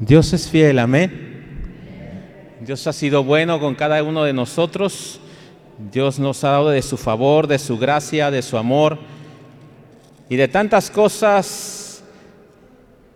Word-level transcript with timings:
Dios 0.00 0.32
es 0.32 0.48
fiel, 0.48 0.80
amén. 0.80 1.34
Dios 2.60 2.84
ha 2.88 2.92
sido 2.92 3.22
bueno 3.22 3.60
con 3.60 3.76
cada 3.76 4.02
uno 4.02 4.24
de 4.24 4.32
nosotros. 4.32 5.20
Dios 5.92 6.18
nos 6.18 6.42
ha 6.42 6.50
dado 6.50 6.70
de 6.70 6.82
su 6.82 6.96
favor, 6.96 7.46
de 7.46 7.60
su 7.60 7.78
gracia, 7.78 8.30
de 8.30 8.42
su 8.42 8.58
amor 8.58 8.98
y 10.28 10.36
de 10.36 10.48
tantas 10.48 10.90
cosas 10.90 12.02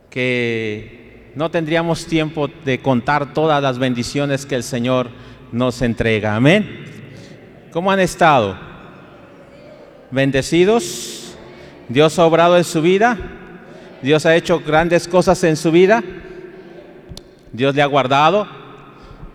que 0.08 1.32
no 1.34 1.50
tendríamos 1.50 2.06
tiempo 2.06 2.48
de 2.64 2.80
contar 2.80 3.32
todas 3.34 3.60
las 3.60 3.78
bendiciones 3.78 4.46
que 4.46 4.54
el 4.54 4.62
Señor 4.62 5.08
nos 5.50 5.82
entrega. 5.82 6.36
Amén. 6.36 6.84
¿Cómo 7.72 7.90
han 7.90 8.00
estado? 8.00 8.56
¿Bendecidos? 10.12 11.36
¿Dios 11.88 12.18
ha 12.18 12.24
obrado 12.24 12.56
en 12.56 12.64
su 12.64 12.82
vida? 12.82 13.18
¿Dios 14.00 14.26
ha 14.26 14.36
hecho 14.36 14.60
grandes 14.60 15.08
cosas 15.08 15.42
en 15.42 15.56
su 15.56 15.72
vida? 15.72 16.04
Dios 17.52 17.74
le 17.74 17.82
ha 17.82 17.86
guardado, 17.86 18.46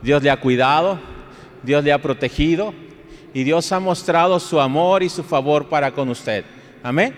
Dios 0.01 0.21
le 0.21 0.29
ha 0.29 0.37
cuidado, 0.37 0.99
Dios 1.63 1.83
le 1.83 1.91
ha 1.91 2.01
protegido 2.01 2.73
y 3.33 3.43
Dios 3.43 3.71
ha 3.71 3.79
mostrado 3.79 4.39
su 4.39 4.59
amor 4.59 5.03
y 5.03 5.09
su 5.09 5.23
favor 5.23 5.69
para 5.69 5.91
con 5.91 6.09
usted. 6.09 6.45
Amén. 6.83 7.15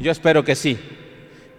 Yo 0.00 0.10
espero 0.10 0.44
que 0.44 0.54
sí. 0.54 0.78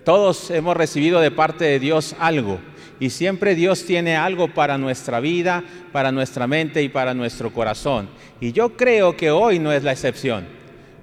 Todos 0.04 0.50
hemos 0.50 0.76
recibido 0.76 1.20
de 1.20 1.32
parte 1.32 1.66
de 1.66 1.80
Dios 1.80 2.16
algo 2.20 2.60
y 3.00 3.10
siempre 3.10 3.56
Dios 3.56 3.86
tiene 3.86 4.18
algo 4.18 4.54
para 4.54 4.78
nuestra 4.78 5.20
vida, 5.20 5.64
para 5.92 6.12
nuestra 6.12 6.48
mente 6.48 6.84
y 6.84 6.90
para 6.90 7.14
nuestro 7.14 7.52
corazón. 7.54 8.10
Y 8.42 8.52
yo 8.52 8.76
creo 8.76 9.16
que 9.16 9.32
hoy 9.32 9.60
no 9.60 9.72
es 9.72 9.84
la 9.84 9.92
excepción. 9.92 10.59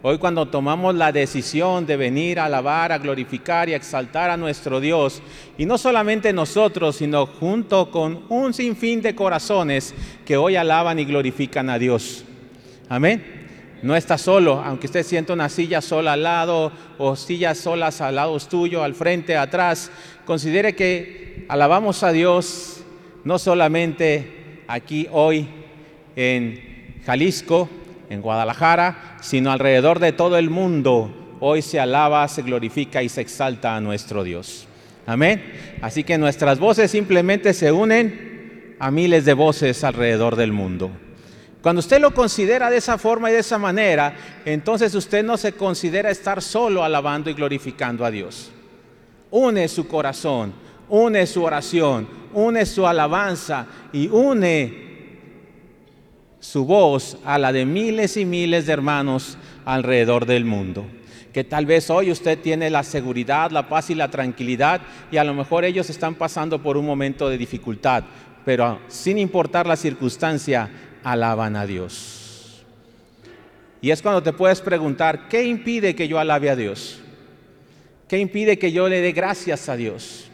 Hoy 0.08 0.18
cuando 0.18 0.46
tomamos 0.46 0.94
la 0.94 1.10
decisión 1.10 1.84
de 1.84 1.96
venir 1.96 2.38
a 2.38 2.44
alabar, 2.44 2.92
a 2.92 2.98
glorificar 2.98 3.68
y 3.68 3.72
a 3.72 3.76
exaltar 3.76 4.30
a 4.30 4.36
nuestro 4.36 4.78
Dios, 4.78 5.20
y 5.58 5.66
no 5.66 5.78
solamente 5.78 6.32
nosotros, 6.32 6.94
sino 6.94 7.26
junto 7.26 7.90
con 7.90 8.22
un 8.28 8.54
sinfín 8.54 9.02
de 9.02 9.16
corazones 9.16 9.96
que 10.24 10.36
hoy 10.36 10.54
alaban 10.54 11.00
y 11.00 11.04
glorifican 11.04 11.68
a 11.70 11.80
Dios. 11.80 12.24
Amén. 12.88 13.48
No 13.82 13.96
está 13.96 14.16
solo, 14.16 14.62
aunque 14.64 14.86
usted 14.86 15.02
sienta 15.02 15.32
una 15.32 15.48
silla 15.48 15.80
sola 15.80 16.12
al 16.12 16.22
lado 16.22 16.70
o 16.98 17.16
sillas 17.16 17.58
solas 17.58 18.00
al 18.00 18.14
lado 18.14 18.38
tuyo, 18.38 18.84
al 18.84 18.94
frente, 18.94 19.36
atrás, 19.36 19.90
considere 20.24 20.76
que 20.76 21.46
alabamos 21.48 22.04
a 22.04 22.12
Dios 22.12 22.84
no 23.24 23.40
solamente 23.40 24.62
aquí 24.68 25.08
hoy 25.10 25.48
en 26.14 27.02
Jalisco, 27.04 27.68
en 28.10 28.22
Guadalajara, 28.22 29.16
sino 29.20 29.50
alrededor 29.50 29.98
de 29.98 30.12
todo 30.12 30.38
el 30.38 30.50
mundo. 30.50 31.36
Hoy 31.40 31.62
se 31.62 31.80
alaba, 31.80 32.26
se 32.28 32.42
glorifica 32.42 33.02
y 33.02 33.08
se 33.08 33.20
exalta 33.20 33.76
a 33.76 33.80
nuestro 33.80 34.24
Dios. 34.24 34.66
Amén. 35.06 35.42
Así 35.82 36.02
que 36.04 36.18
nuestras 36.18 36.58
voces 36.58 36.90
simplemente 36.90 37.54
se 37.54 37.70
unen 37.70 38.76
a 38.78 38.90
miles 38.90 39.24
de 39.24 39.34
voces 39.34 39.84
alrededor 39.84 40.36
del 40.36 40.52
mundo. 40.52 40.90
Cuando 41.62 41.80
usted 41.80 42.00
lo 42.00 42.14
considera 42.14 42.70
de 42.70 42.76
esa 42.76 42.96
forma 42.96 43.30
y 43.30 43.34
de 43.34 43.40
esa 43.40 43.58
manera, 43.58 44.14
entonces 44.44 44.94
usted 44.94 45.24
no 45.24 45.36
se 45.36 45.52
considera 45.52 46.10
estar 46.10 46.40
solo 46.40 46.84
alabando 46.84 47.28
y 47.28 47.34
glorificando 47.34 48.04
a 48.04 48.10
Dios. 48.10 48.52
Une 49.30 49.66
su 49.66 49.88
corazón, 49.88 50.52
une 50.88 51.26
su 51.26 51.42
oración, 51.42 52.06
une 52.32 52.64
su 52.66 52.86
alabanza 52.86 53.66
y 53.92 54.06
une 54.06 54.85
su 56.46 56.64
voz 56.64 57.18
a 57.24 57.38
la 57.38 57.52
de 57.52 57.66
miles 57.66 58.16
y 58.16 58.24
miles 58.24 58.66
de 58.66 58.72
hermanos 58.72 59.36
alrededor 59.64 60.26
del 60.26 60.44
mundo. 60.44 60.86
Que 61.32 61.42
tal 61.42 61.66
vez 61.66 61.90
hoy 61.90 62.12
usted 62.12 62.38
tiene 62.38 62.70
la 62.70 62.84
seguridad, 62.84 63.50
la 63.50 63.68
paz 63.68 63.90
y 63.90 63.96
la 63.96 64.12
tranquilidad 64.12 64.80
y 65.10 65.16
a 65.16 65.24
lo 65.24 65.34
mejor 65.34 65.64
ellos 65.64 65.90
están 65.90 66.14
pasando 66.14 66.62
por 66.62 66.76
un 66.76 66.86
momento 66.86 67.28
de 67.28 67.36
dificultad, 67.36 68.04
pero 68.44 68.78
sin 68.86 69.18
importar 69.18 69.66
la 69.66 69.74
circunstancia, 69.74 70.70
alaban 71.02 71.56
a 71.56 71.66
Dios. 71.66 72.62
Y 73.82 73.90
es 73.90 74.00
cuando 74.00 74.22
te 74.22 74.32
puedes 74.32 74.60
preguntar, 74.60 75.28
¿qué 75.28 75.44
impide 75.44 75.96
que 75.96 76.06
yo 76.06 76.20
alabe 76.20 76.48
a 76.48 76.56
Dios? 76.56 77.00
¿Qué 78.06 78.18
impide 78.18 78.56
que 78.56 78.70
yo 78.70 78.88
le 78.88 79.00
dé 79.00 79.10
gracias 79.10 79.68
a 79.68 79.76
Dios? 79.76 80.30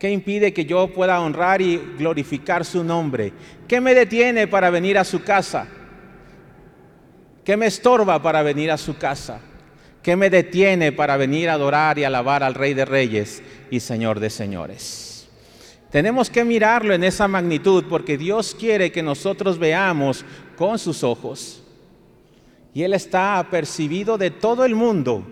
¿Qué 0.00 0.10
impide 0.10 0.54
que 0.54 0.64
yo 0.64 0.88
pueda 0.88 1.20
honrar 1.20 1.60
y 1.60 1.76
glorificar 1.98 2.64
su 2.64 2.82
nombre? 2.82 3.34
¿Qué 3.68 3.82
me 3.82 3.94
detiene 3.94 4.48
para 4.48 4.70
venir 4.70 4.96
a 4.96 5.04
su 5.04 5.22
casa? 5.22 5.68
¿Qué 7.44 7.54
me 7.54 7.66
estorba 7.66 8.22
para 8.22 8.42
venir 8.42 8.70
a 8.70 8.78
su 8.78 8.96
casa? 8.96 9.42
¿Qué 10.02 10.16
me 10.16 10.30
detiene 10.30 10.90
para 10.90 11.18
venir 11.18 11.50
a 11.50 11.52
adorar 11.52 11.98
y 11.98 12.04
alabar 12.04 12.42
al 12.42 12.54
Rey 12.54 12.72
de 12.72 12.86
Reyes 12.86 13.42
y 13.70 13.80
Señor 13.80 14.20
de 14.20 14.30
Señores? 14.30 15.28
Tenemos 15.90 16.30
que 16.30 16.46
mirarlo 16.46 16.94
en 16.94 17.04
esa 17.04 17.28
magnitud 17.28 17.84
porque 17.86 18.16
Dios 18.16 18.56
quiere 18.58 18.90
que 18.90 19.02
nosotros 19.02 19.58
veamos 19.58 20.24
con 20.56 20.78
sus 20.78 21.04
ojos. 21.04 21.62
Y 22.72 22.84
Él 22.84 22.94
está 22.94 23.38
apercibido 23.38 24.16
de 24.16 24.30
todo 24.30 24.64
el 24.64 24.74
mundo 24.74 25.26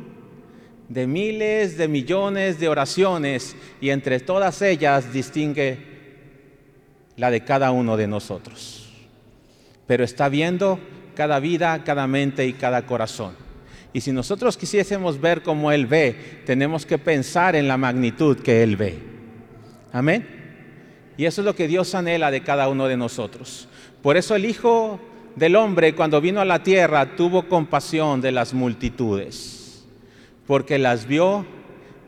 de 0.89 1.07
miles 1.07 1.77
de 1.77 1.87
millones 1.87 2.59
de 2.59 2.69
oraciones 2.69 3.55
y 3.81 3.91
entre 3.91 4.21
todas 4.21 4.63
ellas 4.63 5.13
distingue 5.13 5.79
la 7.17 7.31
de 7.31 7.45
cada 7.45 7.71
uno 7.73 7.97
de 7.97 8.07
nosotros. 8.07 8.91
Pero 9.87 10.05
está 10.05 10.29
viendo 10.29 10.79
cada 11.15 11.41
vida, 11.41 11.85
cada 11.85 12.07
mente 12.07 12.47
y 12.47 12.55
cada 12.55 12.87
corazón. 12.87 13.35
Y 13.93 14.01
si 14.01 14.13
nosotros 14.13 14.57
quisiésemos 14.57 15.21
ver 15.21 15.43
como 15.43 15.73
Él 15.73 15.87
ve, 15.87 16.43
tenemos 16.47 16.87
que 16.87 16.99
pensar 16.99 17.57
en 17.57 17.69
la 17.69 17.77
magnitud 17.77 18.39
que 18.39 18.63
Él 18.63 18.77
ve. 18.77 18.99
Amén. 19.93 20.27
Y 21.17 21.25
eso 21.25 21.41
es 21.41 21.45
lo 21.45 21.57
que 21.57 21.69
Dios 21.69 21.95
anhela 21.95 22.31
de 22.31 22.43
cada 22.43 22.69
uno 22.69 22.87
de 22.87 22.97
nosotros. 22.97 23.69
Por 24.03 24.17
eso 24.17 24.37
el 24.37 24.45
Hijo 24.45 25.01
del 25.35 25.57
Hombre, 25.57 25.95
cuando 25.95 26.21
vino 26.21 26.41
a 26.41 26.45
la 26.45 26.63
tierra, 26.63 27.17
tuvo 27.17 27.49
compasión 27.49 28.21
de 28.21 28.33
las 28.33 28.55
multitudes 28.55 29.58
porque 30.49 30.79
las 30.79 31.07
vio 31.07 31.47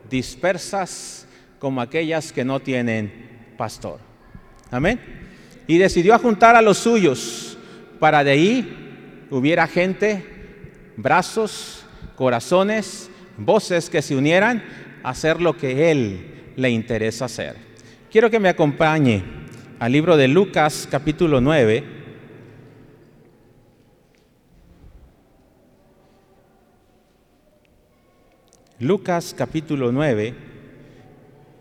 dispersas 0.09 1.27
como 1.59 1.79
aquellas 1.79 2.33
que 2.33 2.43
no 2.43 2.59
tienen 2.59 3.53
pastor. 3.55 3.99
Amén. 4.71 4.99
Y 5.67 5.77
decidió 5.77 6.17
juntar 6.17 6.55
a 6.55 6.61
los 6.61 6.79
suyos 6.79 7.57
para 7.99 8.23
de 8.23 8.31
ahí 8.31 9.27
hubiera 9.29 9.67
gente, 9.67 10.25
brazos, 10.97 11.85
corazones, 12.15 13.11
voces 13.37 13.91
que 13.91 14.01
se 14.01 14.15
unieran 14.15 14.63
a 15.03 15.11
hacer 15.11 15.39
lo 15.39 15.55
que 15.55 15.91
Él 15.91 16.53
le 16.55 16.71
interesa 16.71 17.25
hacer. 17.25 17.55
Quiero 18.11 18.31
que 18.31 18.39
me 18.39 18.49
acompañe 18.49 19.23
al 19.77 19.91
libro 19.91 20.17
de 20.17 20.27
Lucas 20.27 20.87
capítulo 20.89 21.41
9 21.41 22.00
Lucas 28.81 29.35
capítulo 29.37 29.91
9, 29.91 30.33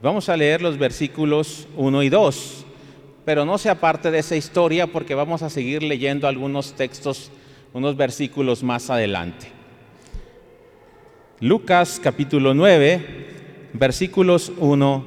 vamos 0.01 0.31
a 0.31 0.39
leer 0.39 0.63
los 0.63 0.79
versículos 0.79 1.69
1 1.77 2.03
y 2.03 2.09
2, 2.09 2.65
pero 3.27 3.45
no 3.45 3.59
se 3.59 3.69
aparte 3.69 4.11
de 4.11 4.21
esa 4.21 4.37
historia 4.37 4.87
porque 4.87 5.15
vamos 5.15 5.43
a 5.43 5.51
seguir 5.51 5.83
leyendo 5.83 6.27
algunos 6.27 6.73
textos, 6.73 7.31
unos 7.75 7.95
versículos 7.95 8.63
más 8.63 8.89
adelante. 8.89 9.49
Lucas 11.41 12.01
capítulo 12.03 12.55
9, 12.55 13.05
versículos 13.75 14.51
1 14.57 15.07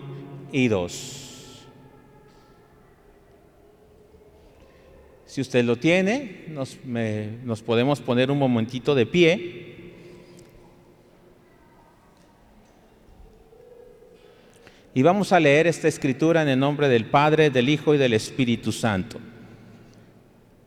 y 0.51 0.67
2. 0.67 1.65
Si 5.25 5.41
usted 5.41 5.65
lo 5.65 5.77
tiene, 5.77 6.45
nos, 6.49 6.77
nos 6.85 7.63
podemos 7.63 8.01
poner 8.01 8.29
un 8.29 8.37
momentito 8.37 8.93
de 8.93 9.07
pie. 9.07 9.72
Y 14.95 15.01
vamos 15.01 15.31
a 15.31 15.39
leer 15.39 15.67
esta 15.67 15.87
escritura 15.87 16.41
en 16.43 16.49
el 16.49 16.59
nombre 16.59 16.87
del 16.87 17.05
Padre, 17.05 17.49
del 17.49 17.69
Hijo 17.69 17.95
y 17.95 17.97
del 17.97 18.13
Espíritu 18.13 18.71
Santo. 18.71 19.19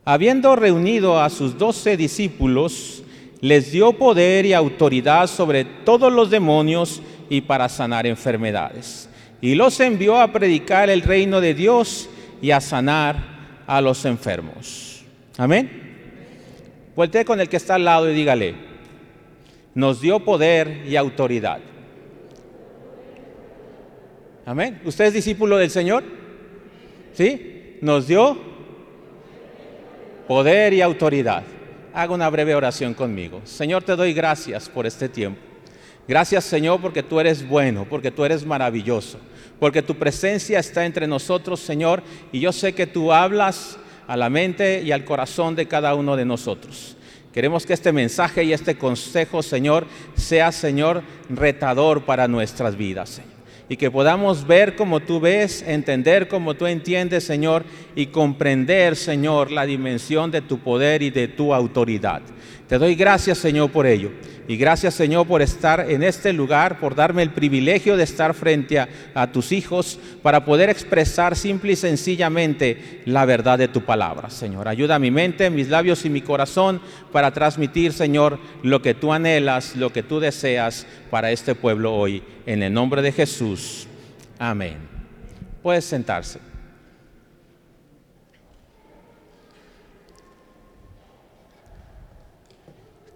Habiendo 0.05 0.57
reunido 0.57 1.21
a 1.21 1.31
sus 1.31 1.57
doce 1.59 1.97
discípulos, 1.97 3.05
les 3.41 3.71
dio 3.71 3.93
poder 3.93 4.47
y 4.47 4.53
autoridad 4.53 5.29
sobre 5.29 5.65
todos 5.65 6.13
los 6.13 6.31
demonios 6.31 7.03
y 7.29 7.43
para 7.43 7.69
sanar 7.69 8.07
enfermedades. 8.07 9.09
Y 9.41 9.55
los 9.55 9.79
envió 9.81 10.21
a 10.21 10.33
predicar 10.33 10.91
el 10.91 11.03
reino 11.03 11.41
de 11.41 11.55
Dios 11.55 12.09
y 12.43 12.51
a 12.51 12.61
sanar 12.61 13.63
a 13.67 13.81
los 13.81 14.05
enfermos. 14.05 15.05
Amén. 15.37 15.87
Vuelte 16.97 17.25
con 17.25 17.41
el 17.41 17.49
que 17.49 17.59
está 17.59 17.75
al 17.75 17.85
lado 17.85 18.11
y 18.11 18.15
dígale, 18.15 18.55
nos 19.75 20.01
dio 20.01 20.25
poder 20.25 20.85
y 20.89 20.97
autoridad. 20.97 21.61
Amén. 24.47 24.81
¿Usted 24.85 25.07
es 25.07 25.13
discípulo 25.13 25.57
del 25.57 25.71
Señor? 25.71 26.05
¿Sí? 27.15 27.79
Nos 27.81 28.07
dio 28.07 28.39
poder 30.29 30.73
y 30.73 30.81
autoridad. 30.83 31.43
Haga 31.93 32.15
una 32.15 32.31
breve 32.31 32.55
oración 32.55 32.95
conmigo. 32.95 33.41
Señor, 33.43 33.83
te 33.83 33.97
doy 33.97 34.15
gracias 34.15 34.69
por 34.69 34.87
este 34.87 35.09
tiempo. 35.09 35.41
Gracias 36.07 36.45
Señor 36.45 36.81
porque 36.81 37.03
tú 37.03 37.19
eres 37.19 37.47
bueno, 37.49 37.89
porque 37.91 38.13
tú 38.13 38.25
eres 38.25 38.47
maravilloso, 38.47 39.19
porque 39.59 39.83
tu 39.83 39.97
presencia 39.97 40.61
está 40.61 40.87
entre 40.87 41.09
nosotros, 41.09 41.59
Señor, 41.59 42.05
y 42.31 42.39
yo 42.39 42.53
sé 42.53 42.73
que 42.73 42.87
tú 42.87 43.13
hablas 43.13 43.77
a 44.07 44.17
la 44.17 44.31
mente 44.31 44.81
y 44.83 44.93
al 44.93 45.05
corazón 45.05 45.57
de 45.57 45.67
cada 45.67 45.97
uno 45.97 46.15
de 46.15 46.25
nosotros. 46.25 46.97
Queremos 47.33 47.67
que 47.67 47.73
este 47.73 47.91
mensaje 47.91 48.45
y 48.45 48.53
este 48.53 48.79
consejo, 48.79 49.43
Señor, 49.43 49.89
sea, 50.15 50.53
Señor, 50.53 51.03
retador 51.29 52.05
para 52.05 52.29
nuestras 52.29 52.77
vidas, 52.77 53.09
Señor 53.11 53.36
y 53.69 53.77
que 53.77 53.91
podamos 53.91 54.47
ver 54.47 54.77
como 54.77 55.01
tú 55.01 55.21
ves, 55.21 55.63
entender 55.67 56.29
como 56.29 56.55
tú 56.55 56.67
entiendes, 56.67 57.25
Señor, 57.25 57.65
y 57.95 58.07
comprender, 58.07 58.97
Señor, 58.97 59.51
la 59.51 59.67
dimensión 59.67 60.31
de 60.31 60.43
tu 60.43 60.59
poder 60.59 61.03
y 61.03 61.11
de 61.11 61.29
tu 61.29 61.53
autoridad. 61.53 62.23
Te 62.69 62.79
doy 62.79 62.97
gracias, 62.97 63.39
Señor, 63.39 63.71
por 63.71 63.87
ello. 63.87 64.11
Y 64.49 64.57
gracias, 64.57 64.95
Señor, 64.95 65.27
por 65.27 65.43
estar 65.43 65.91
en 65.91 66.03
este 66.03 66.33
lugar, 66.33 66.79
por 66.79 66.95
darme 66.95 67.23
el 67.23 67.31
privilegio 67.31 67.97
de 67.97 68.05
estar 68.05 68.33
frente 68.33 68.79
a, 68.79 69.27
tus 69.33 69.51
hijos 69.51 69.99
para 70.23 70.45
poder 70.45 70.69
expresar 70.71 71.35
simple 71.35 71.73
y 71.73 71.77
sencillamente 71.77 73.03
la 73.05 73.25
verdad 73.25 73.59
de 73.59 73.69
tu 73.69 73.85
palabra, 73.85 74.31
Señor. 74.31 74.69
Ayuda 74.69 74.97
a 74.97 75.01
mi 75.01 75.11
mente, 75.11 75.51
mis 75.51 75.69
labios 75.69 76.05
y 76.05 76.11
mi 76.11 76.21
corazón 76.21 76.81
para 77.11 77.33
transmitir, 77.33 77.93
Señor, 77.93 78.39
lo 78.63 78.83
que 78.83 78.95
tú 78.95 79.13
anhelas, 79.13 79.75
lo 79.75 79.93
que 79.93 80.05
tú 80.05 80.21
deseas 80.21 80.87
para 81.11 81.33
este 81.33 81.57
pueblo 81.57 81.95
hoy. 81.95 82.23
En 82.47 82.63
el 82.63 82.73
nombre 82.73 83.03
de 83.03 83.11
Jesús. 83.11 83.89
Amén. 84.39 84.77
Puedes 85.63 85.85
sentarse. 85.85 86.56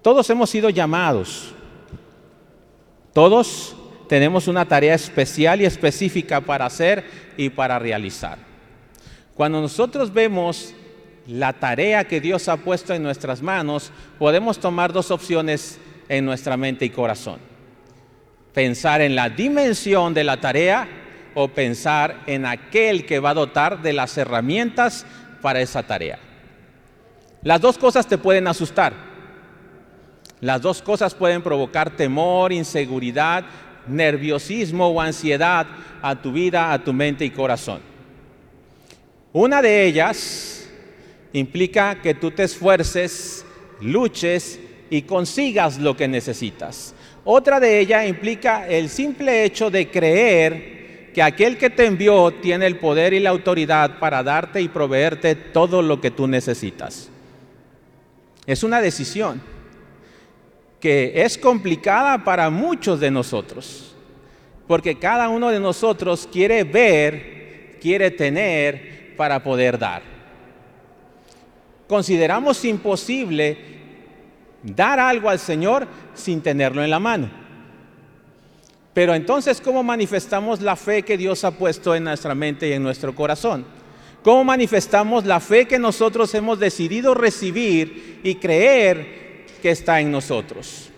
Todos 0.03 0.29
hemos 0.31 0.49
sido 0.49 0.71
llamados. 0.71 1.53
Todos 3.13 3.77
tenemos 4.09 4.49
una 4.49 4.67
tarea 4.67 4.95
especial 4.95 5.61
y 5.61 5.67
específica 5.67 6.41
para 6.41 6.67
hacer 6.67 7.05
y 7.37 7.51
para 7.51 7.79
realizar. 7.79 8.39
Cuando 9.35 9.61
nosotros 9.61 10.13
vemos 10.13 10.75
la 11.27 11.53
tarea 11.53 12.05
que 12.05 12.21
Dios 12.21 12.49
ha 12.49 12.57
puesto 12.57 12.95
en 12.95 13.03
nuestras 13.03 13.43
manos, 13.43 13.93
podemos 14.19 14.59
tomar 14.59 14.93
dos 14.93 15.11
opciones 15.11 15.79
en 16.09 16.25
nuestra 16.25 16.57
mente 16.57 16.85
y 16.85 16.91
corazón. 16.91 17.39
Pensar 18.55 19.01
en 19.01 19.15
la 19.15 19.29
dimensión 19.29 20.13
de 20.15 20.25
la 20.25 20.41
tarea 20.41 20.89
o 21.35 21.49
pensar 21.49 22.23
en 22.27 22.47
aquel 22.47 23.07
que 23.07 23.21
va 23.21 23.31
a 23.31 23.35
dotar 23.35 23.83
de 23.83 23.93
las 23.93 24.17
herramientas 24.19 25.07
para 25.41 25.61
esa 25.61 25.83
tarea. 25.83 26.19
Las 27.43 27.61
dos 27.61 27.79
cosas 27.79 28.07
te 28.07 28.19
pueden 28.19 28.49
asustar. 28.49 29.10
Las 30.41 30.63
dos 30.63 30.81
cosas 30.81 31.15
pueden 31.15 31.43
provocar 31.43 31.97
temor, 31.97 32.53
inseguridad, 32.53 33.45
nerviosismo 33.87 34.89
o 34.89 35.01
ansiedad 35.01 35.67
a 36.01 36.21
tu 36.21 36.33
vida, 36.33 36.73
a 36.73 36.83
tu 36.83 36.93
mente 36.93 37.25
y 37.25 37.31
corazón. 37.31 37.81
Una 39.33 39.61
de 39.61 39.85
ellas 39.85 40.69
implica 41.33 42.01
que 42.01 42.15
tú 42.15 42.31
te 42.31 42.45
esfuerces, 42.45 43.45
luches 43.81 44.59
y 44.89 45.03
consigas 45.03 45.79
lo 45.79 45.97
que 45.97 46.09
necesitas. 46.09 46.95
Otra 47.25 47.61
de 47.61 47.79
ellas 47.79 48.09
implica 48.09 48.67
el 48.67 48.89
simple 48.89 49.45
hecho 49.45 49.71
de 49.71 49.91
creer 49.91 51.13
que 51.15 51.23
aquel 51.23 51.59
que 51.59 51.71
te 51.71 51.87
envió 51.87 52.33
tiene 52.33 52.67
el 52.67 52.79
poder 52.79 53.13
y 53.13 53.21
la 53.21 53.31
autoridad 53.31 53.99
para 53.99 54.23
darte 54.23 54.63
y 54.63 54.69
proveerte 54.69 55.35
todo 55.35 55.83
lo 55.83 56.01
que 56.01 56.11
tú 56.11 56.27
necesitas. 56.27 57.11
Es 58.47 58.63
una 58.63 58.81
decisión 58.81 59.41
que 60.81 61.13
es 61.23 61.37
complicada 61.37 62.25
para 62.25 62.49
muchos 62.49 62.99
de 62.99 63.11
nosotros, 63.11 63.95
porque 64.67 64.99
cada 64.99 65.29
uno 65.29 65.51
de 65.51 65.61
nosotros 65.61 66.29
quiere 66.33 66.65
ver, 66.65 67.77
quiere 67.81 68.11
tener 68.11 69.15
para 69.17 69.43
poder 69.43 69.79
dar. 69.79 70.03
Consideramos 71.87 72.65
imposible 72.65 73.59
dar 74.63 74.99
algo 74.99 75.29
al 75.29 75.39
Señor 75.39 75.87
sin 76.15 76.41
tenerlo 76.41 76.83
en 76.83 76.91
la 76.91 76.99
mano. 76.99 77.31
Pero 78.95 79.15
entonces, 79.15 79.61
¿cómo 79.61 79.83
manifestamos 79.83 80.61
la 80.63 80.77
fe 80.77 81.03
que 81.03 81.17
Dios 81.17 81.45
ha 81.45 81.51
puesto 81.53 81.95
en 81.95 82.05
nuestra 82.05 82.35
mente 82.35 82.69
y 82.69 82.73
en 82.73 82.83
nuestro 82.83 83.15
corazón? 83.15 83.65
¿Cómo 84.23 84.45
manifestamos 84.45 85.25
la 85.25 85.41
fe 85.41 85.67
que 85.67 85.79
nosotros 85.79 86.35
hemos 86.35 86.59
decidido 86.59 87.15
recibir 87.15 88.21
y 88.23 88.35
creer 88.37 89.30
que 89.61 89.71
está 89.71 90.01
en 90.01 90.11
nosotros. 90.11 90.91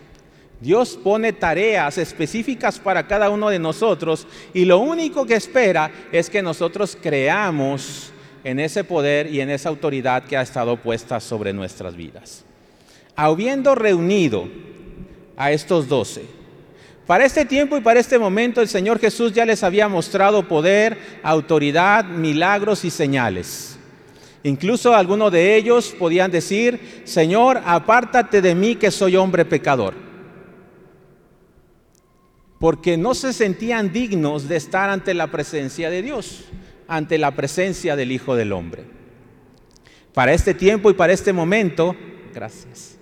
Dios 0.59 0.97
pone 1.03 1.33
tareas 1.33 1.97
específicas 1.97 2.79
para 2.79 3.05
cada 3.05 3.29
uno 3.29 3.49
de 3.49 3.59
nosotros 3.59 4.25
y 4.53 4.63
lo 4.63 4.79
único 4.79 5.25
que 5.25 5.35
espera 5.35 5.91
es 6.11 6.29
que 6.29 6.41
nosotros 6.41 6.97
creamos 7.01 8.13
en 8.45 8.59
ese 8.59 8.83
poder 8.83 9.27
y 9.27 9.41
en 9.41 9.49
esa 9.49 9.69
autoridad 9.69 10.23
que 10.23 10.37
ha 10.37 10.41
estado 10.41 10.77
puesta 10.77 11.19
sobre 11.19 11.51
nuestras 11.51 11.95
vidas. 11.95 12.45
Habiendo 13.15 13.75
reunido 13.75 14.47
a 15.35 15.51
estos 15.51 15.89
doce, 15.89 16.23
para 17.05 17.25
este 17.25 17.43
tiempo 17.43 17.75
y 17.75 17.81
para 17.81 17.99
este 17.99 18.17
momento 18.17 18.61
el 18.61 18.69
Señor 18.69 18.99
Jesús 18.99 19.33
ya 19.33 19.45
les 19.45 19.63
había 19.63 19.89
mostrado 19.89 20.47
poder, 20.47 20.97
autoridad, 21.23 22.05
milagros 22.05 22.85
y 22.85 22.89
señales. 22.89 23.72
Incluso 24.43 24.93
algunos 24.93 25.31
de 25.31 25.55
ellos 25.55 25.95
podían 25.97 26.29
decir, 26.29 27.01
Señor, 27.05 27.61
apártate 27.65 28.41
de 28.41 28.53
mí 28.53 28.75
que 28.75 28.91
soy 28.91 29.15
hombre 29.15 29.45
pecador. 29.45 29.93
Porque 32.59 32.97
no 32.97 33.13
se 33.13 33.31
sentían 33.31 33.93
dignos 33.93 34.49
de 34.49 34.57
estar 34.57 34.89
ante 34.89 35.13
la 35.13 35.27
presencia 35.27 35.89
de 35.89 36.01
Dios, 36.01 36.43
ante 36.89 37.17
la 37.17 37.31
presencia 37.31 37.95
del 37.95 38.11
Hijo 38.11 38.35
del 38.35 38.51
Hombre. 38.51 38.83
Para 40.13 40.33
este 40.33 40.53
tiempo 40.53 40.89
y 40.89 40.93
para 40.93 41.13
este 41.13 41.31
momento, 41.31 41.95
gracias. 42.33 42.97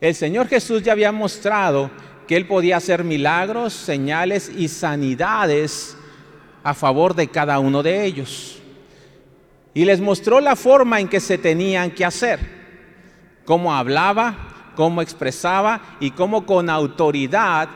El 0.00 0.14
Señor 0.14 0.46
Jesús 0.46 0.82
ya 0.82 0.92
había 0.92 1.10
mostrado 1.10 1.90
que 2.28 2.36
Él 2.36 2.46
podía 2.46 2.76
hacer 2.76 3.02
milagros, 3.02 3.72
señales 3.72 4.50
y 4.56 4.68
sanidades 4.68 5.96
a 6.62 6.74
favor 6.74 7.14
de 7.14 7.26
cada 7.26 7.58
uno 7.58 7.82
de 7.82 8.04
ellos 8.04 8.53
y 9.74 9.84
les 9.84 10.00
mostró 10.00 10.40
la 10.40 10.56
forma 10.56 11.00
en 11.00 11.08
que 11.08 11.20
se 11.20 11.36
tenían 11.36 11.90
que 11.90 12.04
hacer, 12.04 12.38
cómo 13.44 13.74
hablaba, 13.74 14.72
cómo 14.76 15.02
expresaba 15.02 15.96
y 16.00 16.12
cómo 16.12 16.46
con 16.46 16.70
autoridad 16.70 17.68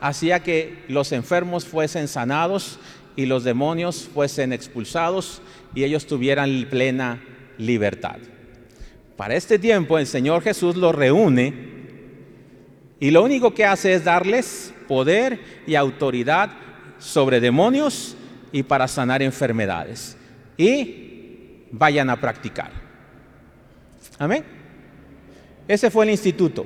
hacía 0.00 0.42
que 0.42 0.84
los 0.88 1.12
enfermos 1.12 1.64
fuesen 1.64 2.08
sanados 2.08 2.78
y 3.16 3.26
los 3.26 3.44
demonios 3.44 4.08
fuesen 4.12 4.52
expulsados 4.52 5.42
y 5.74 5.84
ellos 5.84 6.06
tuvieran 6.06 6.66
plena 6.70 7.22
libertad. 7.58 8.16
Para 9.16 9.34
este 9.34 9.58
tiempo 9.58 9.98
el 9.98 10.06
Señor 10.06 10.42
Jesús 10.42 10.76
los 10.76 10.94
reúne 10.94 11.72
y 12.98 13.10
lo 13.10 13.22
único 13.22 13.52
que 13.52 13.64
hace 13.64 13.94
es 13.94 14.04
darles 14.04 14.72
poder 14.86 15.40
y 15.66 15.74
autoridad 15.74 16.50
sobre 16.98 17.40
demonios 17.40 18.16
y 18.52 18.62
para 18.62 18.86
sanar 18.86 19.22
enfermedades. 19.22 20.16
Y 20.56 21.11
vayan 21.72 22.10
a 22.10 22.20
practicar. 22.20 22.70
Amén. 24.18 24.44
Ese 25.66 25.90
fue 25.90 26.04
el 26.04 26.10
instituto. 26.10 26.64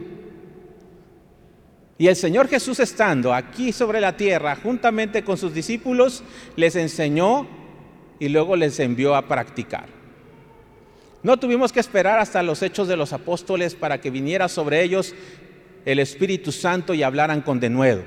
Y 1.99 2.09
el 2.09 2.17
Señor 2.17 2.49
Jesús 2.49 2.79
estando 2.81 3.33
aquí 3.33 3.73
sobre 3.73 4.01
la 4.01 4.17
tierra 4.17 4.57
juntamente 4.57 5.25
con 5.25 5.39
sus 5.39 5.55
discípulos, 5.55 6.23
les 6.57 6.77
enseñó 6.77 7.47
y 8.19 8.29
luego 8.29 8.57
les 8.57 8.79
envió 8.81 9.15
a 9.15 9.27
practicar. 9.27 9.87
No 11.23 11.39
tuvimos 11.39 11.73
que 11.73 11.81
esperar 11.81 12.19
hasta 12.19 12.43
los 12.43 12.63
hechos 12.63 12.87
de 12.87 12.97
los 12.97 13.13
apóstoles 13.13 13.75
para 13.75 14.01
que 14.01 14.11
viniera 14.11 14.49
sobre 14.49 14.83
ellos 14.83 15.15
el 15.87 15.99
Espíritu 15.99 16.53
Santo 16.53 16.93
y 16.93 17.03
hablaran 17.03 17.41
con 17.41 17.61
denuedo. 17.61 18.03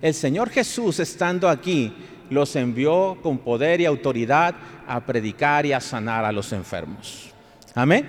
El 0.00 0.14
Señor 0.14 0.48
Jesús 0.50 0.98
estando 1.00 1.48
aquí 1.48 1.94
los 2.30 2.56
envió 2.56 3.18
con 3.22 3.38
poder 3.38 3.80
y 3.80 3.86
autoridad 3.86 4.54
a 4.86 5.00
predicar 5.00 5.66
y 5.66 5.72
a 5.72 5.80
sanar 5.80 6.24
a 6.24 6.32
los 6.32 6.52
enfermos. 6.52 7.30
Amén. 7.74 8.08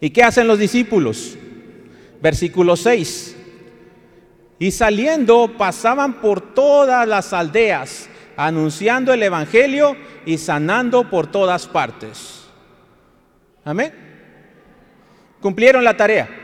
¿Y 0.00 0.10
qué 0.10 0.22
hacen 0.22 0.46
los 0.46 0.58
discípulos? 0.58 1.36
Versículo 2.20 2.76
6. 2.76 3.36
Y 4.58 4.70
saliendo 4.70 5.56
pasaban 5.56 6.20
por 6.20 6.54
todas 6.54 7.06
las 7.08 7.32
aldeas, 7.32 8.08
anunciando 8.36 9.12
el 9.12 9.22
Evangelio 9.22 9.96
y 10.26 10.38
sanando 10.38 11.10
por 11.10 11.26
todas 11.26 11.66
partes. 11.66 12.44
Amén. 13.64 13.92
Cumplieron 15.40 15.84
la 15.84 15.96
tarea. 15.96 16.43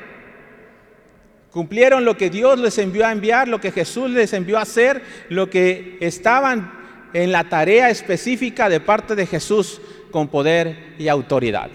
Cumplieron 1.50 2.04
lo 2.04 2.16
que 2.16 2.30
Dios 2.30 2.58
les 2.58 2.78
envió 2.78 3.06
a 3.06 3.12
enviar, 3.12 3.48
lo 3.48 3.60
que 3.60 3.72
Jesús 3.72 4.10
les 4.10 4.32
envió 4.32 4.58
a 4.58 4.62
hacer, 4.62 5.02
lo 5.28 5.50
que 5.50 5.98
estaban 6.00 6.72
en 7.12 7.32
la 7.32 7.48
tarea 7.48 7.90
específica 7.90 8.68
de 8.68 8.80
parte 8.80 9.16
de 9.16 9.26
Jesús 9.26 9.80
con 10.10 10.28
poder 10.28 10.94
y 10.98 11.08
autoridad. 11.08 11.70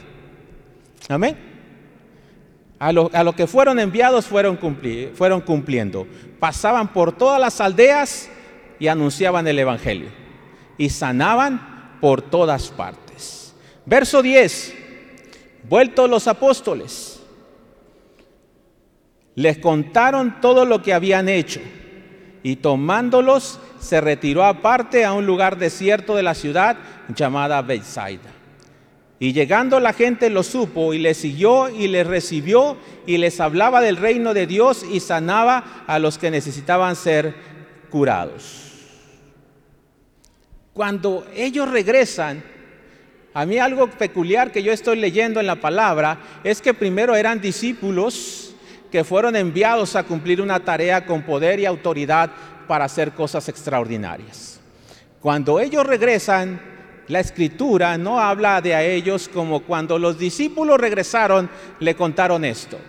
Amén. 1.10 1.38
A 2.79 2.91
lo, 2.91 3.36
que 3.36 3.48
fueron 3.48 3.79
enviados 3.79 4.25
fueron, 4.25 4.60
fueron 5.13 5.41
cumpliendo. 5.41 6.08
Pasaban 6.39 6.91
por 6.91 7.13
todas 7.13 7.39
las 7.39 7.62
aldeas 7.62 8.29
y 8.79 8.88
anunciaban 8.88 9.48
el 9.48 9.58
Evangelio 9.60 10.10
y 10.77 10.89
sanaban 10.89 11.98
por 12.01 12.22
todas 12.22 12.70
partes. 12.70 13.53
Verso 13.86 14.22
10. 14.22 14.75
Vueltos 15.67 16.10
los 16.10 16.27
apóstoles, 16.27 17.14
les 19.36 19.58
contaron 19.58 20.39
todo 20.39 20.65
lo 20.65 20.82
que 20.82 20.94
habían 20.94 21.30
hecho 21.30 21.60
y 22.42 22.58
tomándolos 22.58 23.60
se 23.80 24.00
retiró 24.01 24.46
aparte 24.46 25.04
a 25.04 25.13
un 25.13 25.25
lugar 25.25 25.58
desierto 25.58 26.15
de 26.15 26.24
la 26.24 26.36
ciudad 26.36 26.77
llamada 27.13 27.62
Bethsaida. 27.62 28.32
Y 29.18 29.34
llegando 29.34 29.80
la 29.80 29.94
gente 29.94 30.30
lo 30.30 30.44
supo 30.44 30.94
y 30.94 31.00
le 31.00 31.13
siguió 31.13 31.70
y 31.70 31.88
les 31.88 32.06
recibió 32.06 32.77
y 33.06 33.18
les 33.18 33.39
hablaba 33.39 33.82
del 33.82 33.98
reino 33.98 34.34
de 34.34 34.46
Dios 34.46 34.86
y 34.89 35.00
sanaba 35.00 35.86
a 35.88 36.00
los 36.00 36.18
que 36.18 36.32
necesitaban 36.32 36.96
ser 36.96 37.34
curados. 37.89 38.62
Cuando 40.74 41.25
ellos 41.34 41.72
regresan, 41.72 42.44
a 43.34 43.46
mí 43.46 43.58
algo 43.58 43.89
peculiar 43.89 44.51
que 44.51 44.62
yo 44.62 44.72
estoy 44.72 44.98
leyendo 44.98 45.39
en 45.39 45.48
la 45.48 45.56
palabra 45.56 46.20
es 46.44 46.62
que 46.62 46.74
primero 46.74 47.15
eran 47.15 47.42
discípulos 47.42 48.45
que 48.96 49.04
fueron 49.04 49.36
enviados 49.36 49.98
a 49.98 50.04
cumplir 50.04 50.42
una 50.42 50.58
tarea 50.62 51.06
con 51.06 51.24
poder 51.24 51.60
y 51.60 51.66
autoridad 51.66 52.32
para 52.66 52.86
hacer 52.86 53.12
cosas 53.12 53.50
extraordinarias. 53.50 54.58
Cuando 55.20 55.60
ellos 55.60 55.86
regresan, 55.86 56.62
la 57.10 57.20
escritura 57.20 57.98
no 57.98 58.22
habla 58.22 58.62
de 58.62 58.74
a 58.74 58.86
ellos 58.86 59.28
como 59.28 59.64
cuando 59.64 60.00
los 60.00 60.18
discípulos 60.18 60.80
regresaron 60.80 61.50
le 61.82 61.94
contaron 61.94 62.46
esto, 62.46 62.80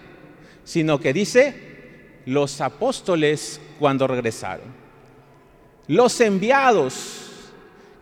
sino 0.62 1.00
que 1.00 1.12
dice 1.12 2.20
los 2.26 2.60
apóstoles 2.60 3.60
cuando 3.80 4.06
regresaron. 4.06 4.66
Los 5.88 6.20
enviados 6.20 7.24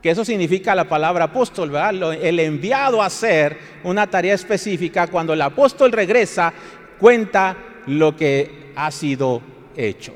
que 0.03 0.11
eso 0.11 0.27
significa 0.27 0.75
la 0.75 0.87
palabra 0.87 1.25
apóstol, 1.25 1.71
¿verdad? 1.71 2.13
El 2.23 2.39
enviado 2.39 3.01
a 3.01 3.07
hacer 3.07 3.57
una 3.83 4.07
tarea 4.07 4.35
específica, 4.35 5.07
cuando 5.07 5.33
el 5.33 5.41
apóstol 5.41 5.91
regresa, 5.91 6.53
cuenta 6.99 7.57
lo 7.87 8.17
que 8.17 8.73
ha 8.76 8.91
sido 8.91 9.43
hecho. 9.76 10.14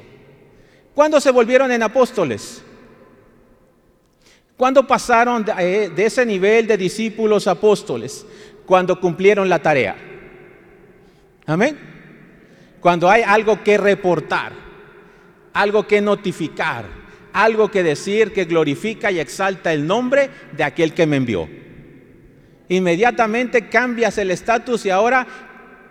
¿Cuándo 0.95 1.21
se 1.21 1.31
volvieron 1.31 1.71
en 1.71 1.83
apóstoles? 1.83 2.63
¿Cuándo 4.57 4.87
pasaron 4.87 5.45
de, 5.45 5.53
eh, 5.59 5.93
ese 5.97 6.27
nivel 6.27 6.67
de 6.67 6.77
discípulos 6.77 7.47
apóstoles? 7.47 8.27
Cuando 8.67 9.01
cumplieron 9.01 9.49
la 9.49 9.61
tarea. 9.61 9.97
Amén. 11.47 11.79
Cuando 12.81 13.09
hay 13.09 13.23
algo 13.23 13.63
que 13.63 13.79
reportar, 13.79 14.53
algo 15.53 15.87
que 15.87 16.01
notificar, 16.01 16.85
algo 17.33 17.71
que 17.71 17.83
decir 17.85 18.33
que 18.33 18.45
glorifica 18.45 19.13
y 19.13 19.21
exalta 19.21 19.73
el 19.73 19.87
nombre 19.87 20.29
de 20.57 20.65
aquel 20.65 20.93
que 20.93 21.07
me 21.07 21.17
envió. 21.17 21.49
Inmediatamente 22.69 23.69
cambias 23.69 24.19
el 24.19 24.31
estatus 24.31 24.85
y 24.85 24.91
ahora 24.91 25.27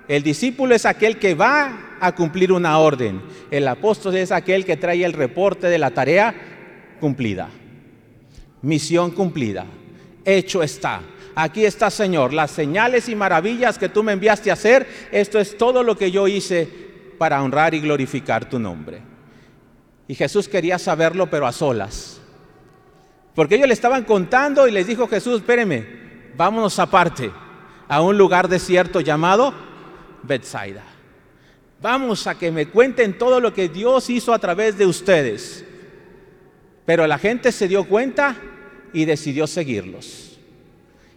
el 0.08 0.24
discípulo 0.24 0.74
es 0.74 0.86
aquel 0.86 1.18
que 1.18 1.36
va 1.36 1.98
a 2.00 2.16
cumplir 2.16 2.52
una 2.52 2.78
orden. 2.80 3.22
El 3.52 3.68
apóstol 3.68 4.16
es 4.16 4.32
aquel 4.32 4.66
que 4.66 4.78
trae 4.78 5.04
el 5.04 5.14
reporte 5.14 5.68
de 5.68 5.78
la 5.78 5.92
tarea 5.92 6.34
cumplida. 7.00 7.50
Misión 8.62 9.12
cumplida. 9.12 9.66
Hecho 10.24 10.64
está. 10.64 11.02
Aquí 11.36 11.66
está, 11.66 11.90
Señor, 11.92 12.34
las 12.34 12.52
señales 12.52 13.10
y 13.10 13.16
maravillas 13.16 13.78
que 13.78 13.90
tú 13.90 14.02
me 14.02 14.14
enviaste 14.14 14.50
a 14.50 14.54
hacer. 14.54 14.88
Esto 15.12 15.40
es 15.40 15.58
todo 15.58 15.84
lo 15.84 15.98
que 15.98 16.10
yo 16.10 16.28
hice 16.28 16.68
para 17.18 17.44
honrar 17.44 17.74
y 17.74 17.80
glorificar 17.80 18.50
tu 18.50 18.60
nombre. 18.60 19.02
Y 20.08 20.16
Jesús 20.16 20.48
quería 20.48 20.80
saberlo, 20.80 21.30
pero 21.30 21.46
a 21.46 21.52
solas. 21.52 22.22
Porque 23.36 23.56
ellos 23.56 23.68
le 23.68 23.74
estaban 23.74 24.04
contando 24.04 24.68
y 24.68 24.72
les 24.72 24.88
dijo 24.88 25.08
Jesús, 25.08 25.42
espérenme, 25.42 25.86
vámonos 26.36 26.80
aparte, 26.80 27.30
a 27.88 28.02
un 28.02 28.18
lugar 28.18 28.48
desierto 28.48 29.02
llamado 29.02 29.54
Bethsaida. 30.24 30.84
Vamos 31.82 32.26
a 32.28 32.38
que 32.38 32.52
me 32.52 32.68
cuenten 32.68 33.18
todo 33.18 33.40
lo 33.40 33.54
que 33.54 33.70
Dios 33.70 34.10
hizo 34.10 34.34
a 34.34 34.40
través 34.40 34.78
de 34.78 34.86
ustedes. 34.86 35.64
Pero 36.86 37.06
la 37.06 37.18
gente 37.18 37.52
se 37.52 37.68
dio 37.68 37.84
cuenta 37.84 38.36
y 38.94 39.06
decidió 39.06 39.46
seguirlos. 39.46 40.40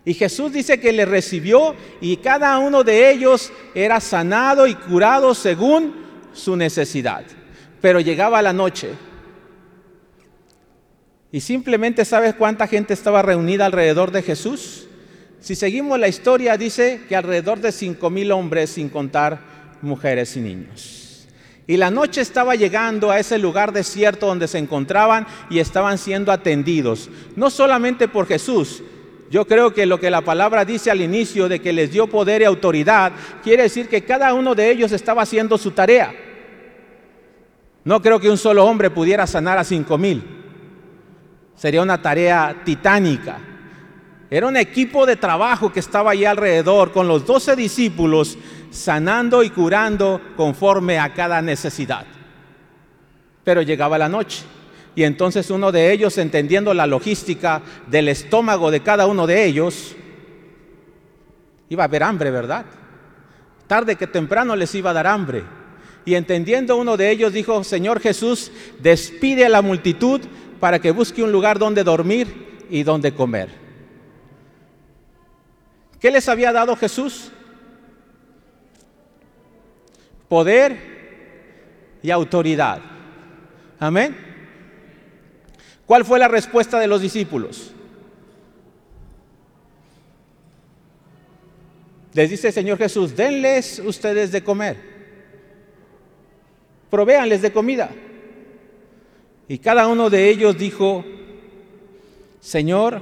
Y 0.04 0.14
Jesús 0.14 0.52
dice 0.52 0.80
que 0.80 0.92
le 0.92 1.04
recibió 1.04 1.74
y 2.00 2.16
cada 2.16 2.58
uno 2.58 2.84
de 2.84 3.10
ellos 3.10 3.52
era 3.74 4.00
sanado 4.00 4.66
y 4.66 4.74
curado 4.74 5.34
según 5.34 5.94
su 6.32 6.56
necesidad. 6.56 7.24
Pero 7.80 8.00
llegaba 8.00 8.42
la 8.42 8.52
noche. 8.52 8.90
Y 11.32 11.40
simplemente 11.40 12.04
sabes 12.04 12.34
cuánta 12.34 12.66
gente 12.66 12.92
estaba 12.92 13.22
reunida 13.22 13.66
alrededor 13.66 14.10
de 14.10 14.22
Jesús. 14.22 14.88
Si 15.40 15.54
seguimos 15.54 15.98
la 15.98 16.08
historia, 16.08 16.56
dice 16.56 17.00
que 17.08 17.16
alrededor 17.16 17.60
de 17.60 17.72
cinco 17.72 18.10
mil 18.10 18.30
hombres, 18.30 18.70
sin 18.70 18.88
contar 18.90 19.40
mujeres 19.80 20.36
y 20.36 20.40
niños. 20.40 21.26
Y 21.66 21.76
la 21.76 21.90
noche 21.90 22.20
estaba 22.20 22.56
llegando 22.56 23.10
a 23.10 23.18
ese 23.18 23.38
lugar 23.38 23.72
desierto 23.72 24.26
donde 24.26 24.48
se 24.48 24.58
encontraban 24.58 25.26
y 25.48 25.60
estaban 25.60 25.98
siendo 25.98 26.32
atendidos, 26.32 27.08
no 27.36 27.48
solamente 27.48 28.08
por 28.08 28.26
Jesús. 28.26 28.82
Yo 29.30 29.46
creo 29.46 29.72
que 29.72 29.86
lo 29.86 30.00
que 30.00 30.10
la 30.10 30.22
palabra 30.22 30.64
dice 30.64 30.90
al 30.90 31.00
inicio 31.00 31.48
de 31.48 31.60
que 31.60 31.72
les 31.72 31.92
dio 31.92 32.08
poder 32.08 32.42
y 32.42 32.46
autoridad, 32.46 33.12
quiere 33.44 33.62
decir 33.62 33.88
que 33.88 34.04
cada 34.04 34.34
uno 34.34 34.56
de 34.56 34.70
ellos 34.70 34.90
estaba 34.90 35.22
haciendo 35.22 35.56
su 35.56 35.70
tarea. 35.70 36.12
No 37.84 38.02
creo 38.02 38.20
que 38.20 38.28
un 38.28 38.36
solo 38.36 38.64
hombre 38.66 38.90
pudiera 38.90 39.26
sanar 39.26 39.56
a 39.56 39.64
cinco 39.64 39.96
mil. 39.96 40.22
Sería 41.54 41.82
una 41.82 42.02
tarea 42.02 42.62
titánica. 42.64 43.38
Era 44.30 44.46
un 44.46 44.56
equipo 44.56 45.06
de 45.06 45.16
trabajo 45.16 45.72
que 45.72 45.80
estaba 45.80 46.12
allí 46.12 46.24
alrededor 46.24 46.92
con 46.92 47.08
los 47.08 47.26
doce 47.26 47.56
discípulos 47.56 48.38
sanando 48.70 49.42
y 49.42 49.50
curando 49.50 50.20
conforme 50.36 51.00
a 51.00 51.12
cada 51.12 51.42
necesidad. 51.42 52.06
Pero 53.42 53.62
llegaba 53.62 53.98
la 53.98 54.08
noche 54.08 54.44
y 54.94 55.02
entonces 55.02 55.50
uno 55.50 55.72
de 55.72 55.92
ellos, 55.92 56.16
entendiendo 56.18 56.74
la 56.74 56.86
logística 56.86 57.62
del 57.88 58.08
estómago 58.08 58.70
de 58.70 58.80
cada 58.80 59.06
uno 59.06 59.26
de 59.26 59.44
ellos, 59.44 59.96
iba 61.68 61.82
a 61.84 61.86
haber 61.86 62.02
hambre, 62.02 62.30
¿verdad? 62.30 62.66
Tarde 63.66 63.96
que 63.96 64.06
temprano 64.06 64.54
les 64.54 64.74
iba 64.74 64.90
a 64.90 64.94
dar 64.94 65.06
hambre. 65.06 65.42
Y 66.04 66.14
entendiendo 66.14 66.76
uno 66.76 66.96
de 66.96 67.10
ellos 67.10 67.32
dijo, 67.32 67.62
Señor 67.62 68.00
Jesús, 68.00 68.50
despide 68.80 69.46
a 69.46 69.48
la 69.48 69.62
multitud 69.62 70.20
para 70.58 70.78
que 70.78 70.92
busque 70.92 71.22
un 71.22 71.32
lugar 71.32 71.58
donde 71.58 71.84
dormir 71.84 72.66
y 72.70 72.82
donde 72.82 73.12
comer. 73.12 73.59
¿Qué 76.00 76.10
les 76.10 76.28
había 76.28 76.52
dado 76.52 76.74
Jesús? 76.76 77.30
Poder 80.28 81.98
y 82.02 82.10
autoridad. 82.10 82.80
Amén. 83.78 84.16
¿Cuál 85.86 86.04
fue 86.04 86.18
la 86.18 86.28
respuesta 86.28 86.78
de 86.78 86.86
los 86.86 87.02
discípulos? 87.02 87.72
Les 92.14 92.30
dice 92.30 92.48
el 92.48 92.54
Señor 92.54 92.78
Jesús, 92.78 93.14
denles 93.14 93.80
ustedes 93.84 94.32
de 94.32 94.42
comer 94.42 94.90
provéanles 96.90 97.40
de 97.40 97.52
comida. 97.52 97.90
Y 99.48 99.58
cada 99.58 99.86
uno 99.88 100.10
de 100.10 100.28
ellos 100.28 100.58
dijo, 100.58 101.04
Señor, 102.40 103.00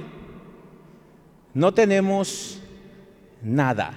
no 1.53 1.73
tenemos 1.73 2.58
nada. 3.41 3.93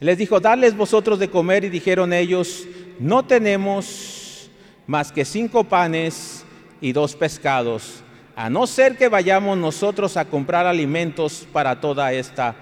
Les 0.00 0.16
dijo, 0.16 0.38
darles 0.38 0.76
vosotros 0.76 1.18
de 1.18 1.28
comer 1.28 1.64
y 1.64 1.68
dijeron 1.68 2.12
ellos, 2.12 2.66
no 3.00 3.24
tenemos 3.24 4.50
más 4.86 5.12
que 5.12 5.24
cinco 5.24 5.64
panes 5.64 6.44
y 6.80 6.92
dos 6.92 7.16
pescados, 7.16 8.02
a 8.36 8.48
no 8.48 8.66
ser 8.66 8.96
que 8.96 9.08
vayamos 9.08 9.58
nosotros 9.58 10.16
a 10.16 10.24
comprar 10.24 10.66
alimentos 10.66 11.46
para 11.52 11.80
toda 11.80 12.12
esta 12.12 12.54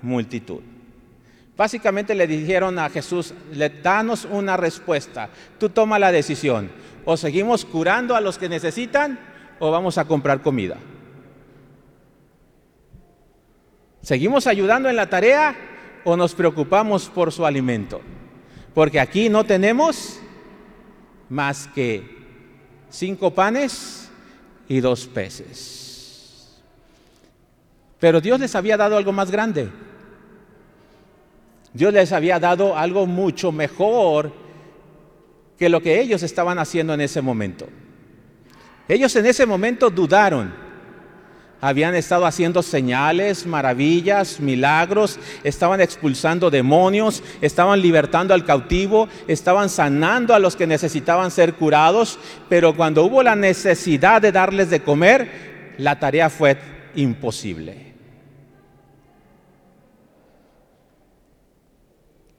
multitud. 0.00 0.60
Básicamente 1.56 2.14
le 2.14 2.26
dijeron 2.26 2.78
a 2.78 2.88
Jesús, 2.88 3.34
le 3.52 3.68
danos 3.68 4.26
una 4.30 4.56
respuesta, 4.56 5.30
tú 5.58 5.68
toma 5.68 5.98
la 5.98 6.12
decisión, 6.12 6.70
o 7.04 7.16
seguimos 7.16 7.64
curando 7.64 8.14
a 8.14 8.20
los 8.20 8.38
que 8.38 8.48
necesitan 8.48 9.18
o 9.58 9.70
vamos 9.70 9.98
a 9.98 10.04
comprar 10.04 10.42
comida. 10.42 10.76
¿Seguimos 14.04 14.46
ayudando 14.46 14.90
en 14.90 14.96
la 14.96 15.08
tarea 15.08 15.56
o 16.04 16.14
nos 16.14 16.34
preocupamos 16.34 17.08
por 17.08 17.32
su 17.32 17.46
alimento? 17.46 18.02
Porque 18.74 19.00
aquí 19.00 19.30
no 19.30 19.44
tenemos 19.44 20.20
más 21.30 21.66
que 21.68 22.06
cinco 22.90 23.30
panes 23.30 24.10
y 24.68 24.80
dos 24.80 25.06
peces. 25.06 26.60
Pero 27.98 28.20
Dios 28.20 28.38
les 28.38 28.54
había 28.54 28.76
dado 28.76 28.98
algo 28.98 29.10
más 29.10 29.30
grande. 29.30 29.70
Dios 31.72 31.94
les 31.94 32.12
había 32.12 32.38
dado 32.38 32.76
algo 32.76 33.06
mucho 33.06 33.52
mejor 33.52 34.32
que 35.58 35.70
lo 35.70 35.80
que 35.80 35.98
ellos 36.02 36.22
estaban 36.22 36.58
haciendo 36.58 36.92
en 36.92 37.00
ese 37.00 37.22
momento. 37.22 37.68
Ellos 38.86 39.16
en 39.16 39.24
ese 39.24 39.46
momento 39.46 39.88
dudaron. 39.88 40.63
Habían 41.64 41.94
estado 41.94 42.26
haciendo 42.26 42.62
señales, 42.62 43.46
maravillas, 43.46 44.38
milagros, 44.38 45.18
estaban 45.44 45.80
expulsando 45.80 46.50
demonios, 46.50 47.22
estaban 47.40 47.80
libertando 47.80 48.34
al 48.34 48.44
cautivo, 48.44 49.08
estaban 49.28 49.70
sanando 49.70 50.34
a 50.34 50.38
los 50.38 50.56
que 50.56 50.66
necesitaban 50.66 51.30
ser 51.30 51.54
curados, 51.54 52.18
pero 52.50 52.76
cuando 52.76 53.02
hubo 53.02 53.22
la 53.22 53.34
necesidad 53.34 54.20
de 54.20 54.30
darles 54.30 54.68
de 54.68 54.82
comer, 54.82 55.74
la 55.78 55.98
tarea 55.98 56.28
fue 56.28 56.58
imposible. 56.96 57.94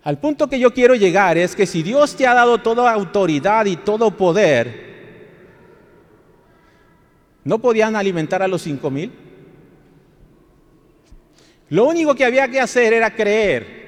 Al 0.03 0.19
punto 0.19 0.47
que 0.47 0.59
yo 0.59 0.71
quiero 0.71 0.93
llegar 0.93 1.39
es 1.39 1.55
que 1.55 1.65
si 1.65 1.81
Dios 1.81 2.15
te 2.15 2.27
ha 2.27 2.35
dado 2.35 2.59
toda 2.59 2.93
autoridad 2.93 3.65
y 3.65 3.75
todo 3.75 4.11
poder, 4.11 4.94
¿no 7.45 7.59
podían 7.59 7.95
alimentar 7.95 8.43
a 8.43 8.47
los 8.49 8.61
cinco 8.63 8.91
mil? 8.91 9.13
Lo 11.69 11.85
único 11.85 12.13
que 12.13 12.25
había 12.25 12.49
que 12.49 12.59
hacer 12.59 12.91
era 12.93 13.15
creer 13.15 13.85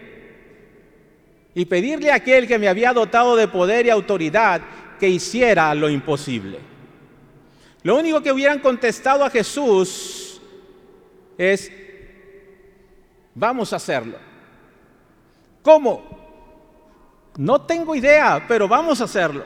y 1.53 1.65
pedirle 1.65 2.11
a 2.11 2.15
aquel 2.15 2.47
que 2.47 2.59
me 2.59 2.67
había 2.67 2.93
dotado 2.93 3.35
de 3.35 3.47
poder 3.47 3.85
y 3.85 3.89
autoridad 3.89 4.61
que 4.99 5.09
hiciera 5.09 5.73
lo 5.75 5.89
imposible. 5.89 6.59
Lo 7.83 7.97
único 7.97 8.21
que 8.21 8.31
hubieran 8.31 8.59
contestado 8.59 9.23
a 9.23 9.29
Jesús 9.29 10.41
es, 11.37 11.71
vamos 13.33 13.73
a 13.73 13.77
hacerlo. 13.77 14.17
¿Cómo? 15.61 16.03
No 17.37 17.61
tengo 17.61 17.95
idea, 17.95 18.43
pero 18.47 18.67
vamos 18.67 19.01
a 19.01 19.05
hacerlo. 19.05 19.45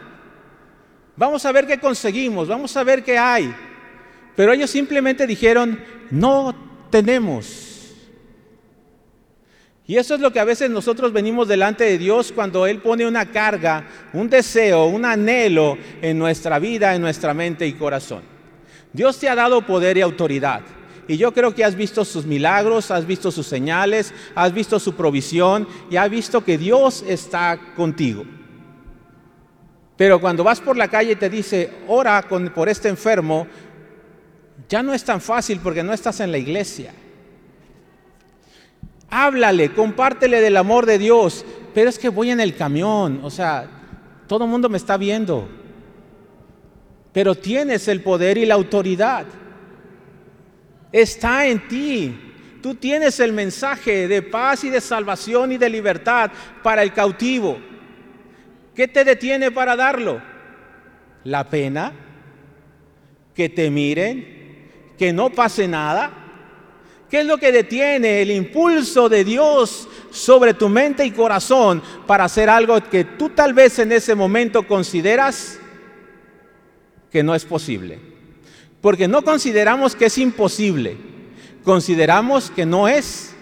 Vamos 1.15 1.45
a 1.45 1.51
ver 1.51 1.67
qué 1.67 1.79
conseguimos, 1.79 2.47
vamos 2.47 2.75
a 2.75 2.83
ver 2.83 3.03
qué 3.03 3.17
hay. 3.17 3.53
Pero 4.35 4.53
ellos 4.53 4.69
simplemente 4.69 5.27
dijeron, 5.27 5.79
no 6.09 6.55
tenemos. 6.89 7.71
Y 9.87 9.97
eso 9.97 10.15
es 10.15 10.21
lo 10.21 10.31
que 10.31 10.39
a 10.39 10.45
veces 10.45 10.69
nosotros 10.69 11.11
venimos 11.11 11.47
delante 11.47 11.83
de 11.83 11.97
Dios 11.97 12.31
cuando 12.31 12.65
Él 12.65 12.81
pone 12.81 13.05
una 13.05 13.25
carga, 13.25 13.85
un 14.13 14.29
deseo, 14.29 14.85
un 14.85 15.03
anhelo 15.03 15.77
en 16.01 16.17
nuestra 16.17 16.59
vida, 16.59 16.95
en 16.95 17.01
nuestra 17.01 17.33
mente 17.33 17.67
y 17.67 17.73
corazón. 17.73 18.21
Dios 18.93 19.17
te 19.19 19.27
ha 19.27 19.35
dado 19.35 19.65
poder 19.65 19.97
y 19.97 20.01
autoridad. 20.01 20.61
Y 21.07 21.17
yo 21.17 21.33
creo 21.33 21.53
que 21.53 21.65
has 21.65 21.75
visto 21.75 22.05
sus 22.05 22.25
milagros, 22.25 22.91
has 22.91 23.05
visto 23.05 23.31
sus 23.31 23.47
señales, 23.47 24.13
has 24.35 24.53
visto 24.53 24.79
su 24.79 24.95
provisión 24.95 25.67
y 25.89 25.97
has 25.97 26.09
visto 26.09 26.43
que 26.45 26.57
Dios 26.57 27.03
está 27.05 27.59
contigo. 27.75 28.23
Pero 29.97 30.21
cuando 30.21 30.43
vas 30.43 30.61
por 30.61 30.77
la 30.77 30.87
calle 30.87 31.11
y 31.11 31.15
te 31.15 31.29
dice, 31.29 31.69
ora 31.87 32.25
por 32.55 32.69
este 32.69 32.87
enfermo, 32.87 33.45
ya 34.71 34.81
no 34.81 34.93
es 34.93 35.03
tan 35.03 35.19
fácil 35.19 35.59
porque 35.61 35.83
no 35.83 35.91
estás 35.91 36.21
en 36.21 36.31
la 36.31 36.37
iglesia. 36.37 36.93
Háblale, 39.09 39.73
compártele 39.73 40.39
del 40.39 40.55
amor 40.55 40.85
de 40.85 40.97
Dios, 40.97 41.45
pero 41.73 41.89
es 41.89 41.99
que 41.99 42.07
voy 42.07 42.31
en 42.31 42.39
el 42.39 42.55
camión, 42.55 43.19
o 43.21 43.29
sea, 43.29 43.69
todo 44.27 44.45
el 44.45 44.49
mundo 44.49 44.69
me 44.69 44.77
está 44.77 44.95
viendo. 44.95 45.49
Pero 47.11 47.35
tienes 47.35 47.89
el 47.89 48.01
poder 48.01 48.37
y 48.37 48.45
la 48.45 48.53
autoridad 48.53 49.25
está 50.89 51.45
en 51.47 51.67
ti. 51.67 52.17
Tú 52.63 52.75
tienes 52.75 53.19
el 53.19 53.33
mensaje 53.33 54.07
de 54.07 54.21
paz 54.21 54.63
y 54.63 54.69
de 54.69 54.79
salvación 54.79 55.51
y 55.51 55.57
de 55.57 55.69
libertad 55.69 56.31
para 56.63 56.81
el 56.81 56.93
cautivo. 56.93 57.59
¿Qué 58.73 58.87
te 58.87 59.03
detiene 59.03 59.51
para 59.51 59.75
darlo? 59.75 60.21
La 61.25 61.49
pena, 61.49 61.91
que 63.35 63.49
te 63.49 63.69
miren, 63.69 64.40
que 65.01 65.11
no 65.11 65.31
pase 65.31 65.67
nada. 65.67 66.11
¿Qué 67.09 67.21
es 67.21 67.25
lo 67.25 67.39
que 67.39 67.51
detiene 67.51 68.21
el 68.21 68.29
impulso 68.29 69.09
de 69.09 69.23
Dios 69.23 69.89
sobre 70.11 70.53
tu 70.53 70.69
mente 70.69 71.03
y 71.03 71.09
corazón 71.09 71.81
para 72.05 72.25
hacer 72.25 72.51
algo 72.51 72.79
que 72.83 73.03
tú 73.03 73.29
tal 73.29 73.51
vez 73.51 73.79
en 73.79 73.91
ese 73.93 74.13
momento 74.13 74.67
consideras 74.67 75.57
que 77.09 77.23
no 77.23 77.33
es 77.33 77.45
posible? 77.45 77.99
Porque 78.79 79.07
no 79.07 79.23
consideramos 79.23 79.95
que 79.95 80.05
es 80.05 80.19
imposible, 80.19 80.97
consideramos 81.63 82.51
que 82.51 82.67
no 82.67 82.87
es 82.87 83.33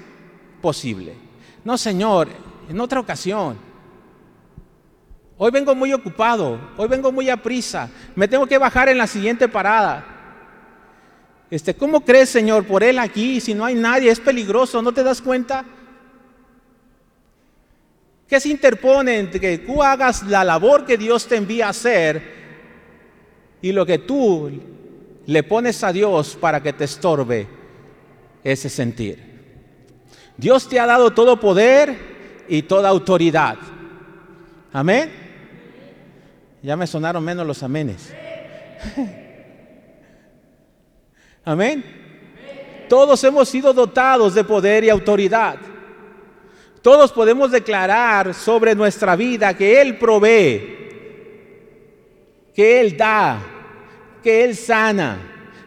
posible. 0.61 1.13
No, 1.65 1.77
Señor, 1.77 2.29
en 2.69 2.79
otra 2.79 3.01
ocasión. 3.01 3.57
Hoy 5.37 5.51
vengo 5.51 5.75
muy 5.75 5.91
ocupado, 5.91 6.57
hoy 6.77 6.87
vengo 6.87 7.11
muy 7.11 7.29
a 7.29 7.35
prisa, 7.35 7.89
me 8.15 8.29
tengo 8.29 8.47
que 8.47 8.57
bajar 8.57 8.87
en 8.87 8.97
la 8.97 9.07
siguiente 9.07 9.49
parada. 9.49 10.18
Este, 11.51 11.73
¿Cómo 11.73 12.01
crees, 12.01 12.29
Señor, 12.29 12.65
por 12.65 12.83
Él 12.83 12.99
aquí? 12.99 13.39
Si 13.41 13.53
no 13.53 13.65
hay 13.65 13.75
nadie, 13.75 14.11
es 14.11 14.19
peligroso, 14.19 14.81
¿no 14.81 14.91
te 14.91 15.03
das 15.03 15.21
cuenta? 15.21 15.65
¿Qué 18.27 18.39
se 18.39 18.49
interpone 18.49 19.17
entre 19.17 19.39
que 19.39 19.57
tú 19.57 19.81
hagas 19.81 20.23
la 20.23 20.43
labor 20.43 20.85
que 20.85 20.97
Dios 20.97 21.27
te 21.27 21.35
envía 21.35 21.65
a 21.65 21.69
hacer 21.69 22.39
y 23.61 23.71
lo 23.71 23.85
que 23.85 23.97
tú 23.97 24.51
le 25.25 25.43
pones 25.43 25.83
a 25.83 25.91
Dios 25.91 26.37
para 26.39 26.61
que 26.61 26.73
te 26.73 26.85
estorbe 26.85 27.47
ese 28.43 28.69
sentir. 28.69 29.19
Dios 30.37 30.67
te 30.67 30.79
ha 30.79 30.85
dado 30.85 31.11
todo 31.11 31.39
poder 31.39 32.45
y 32.47 32.63
toda 32.63 32.89
autoridad. 32.89 33.57
Amén. 34.71 35.11
Ya 36.63 36.75
me 36.75 36.87
sonaron 36.87 37.23
menos 37.23 37.45
los 37.45 37.61
amenes. 37.63 38.13
Amén. 41.49 41.83
Todos 42.87 43.23
hemos 43.23 43.49
sido 43.49 43.73
dotados 43.73 44.35
de 44.35 44.43
poder 44.43 44.83
y 44.83 44.89
autoridad. 44.89 45.55
Todos 46.83 47.11
podemos 47.11 47.49
declarar 47.49 48.35
sobre 48.35 48.75
nuestra 48.75 49.15
vida 49.15 49.55
que 49.55 49.81
Él 49.81 49.97
provee, 49.97 50.77
que 52.53 52.79
Él 52.79 52.95
da, 52.95 53.41
que 54.21 54.43
Él 54.43 54.55
sana, 54.55 55.17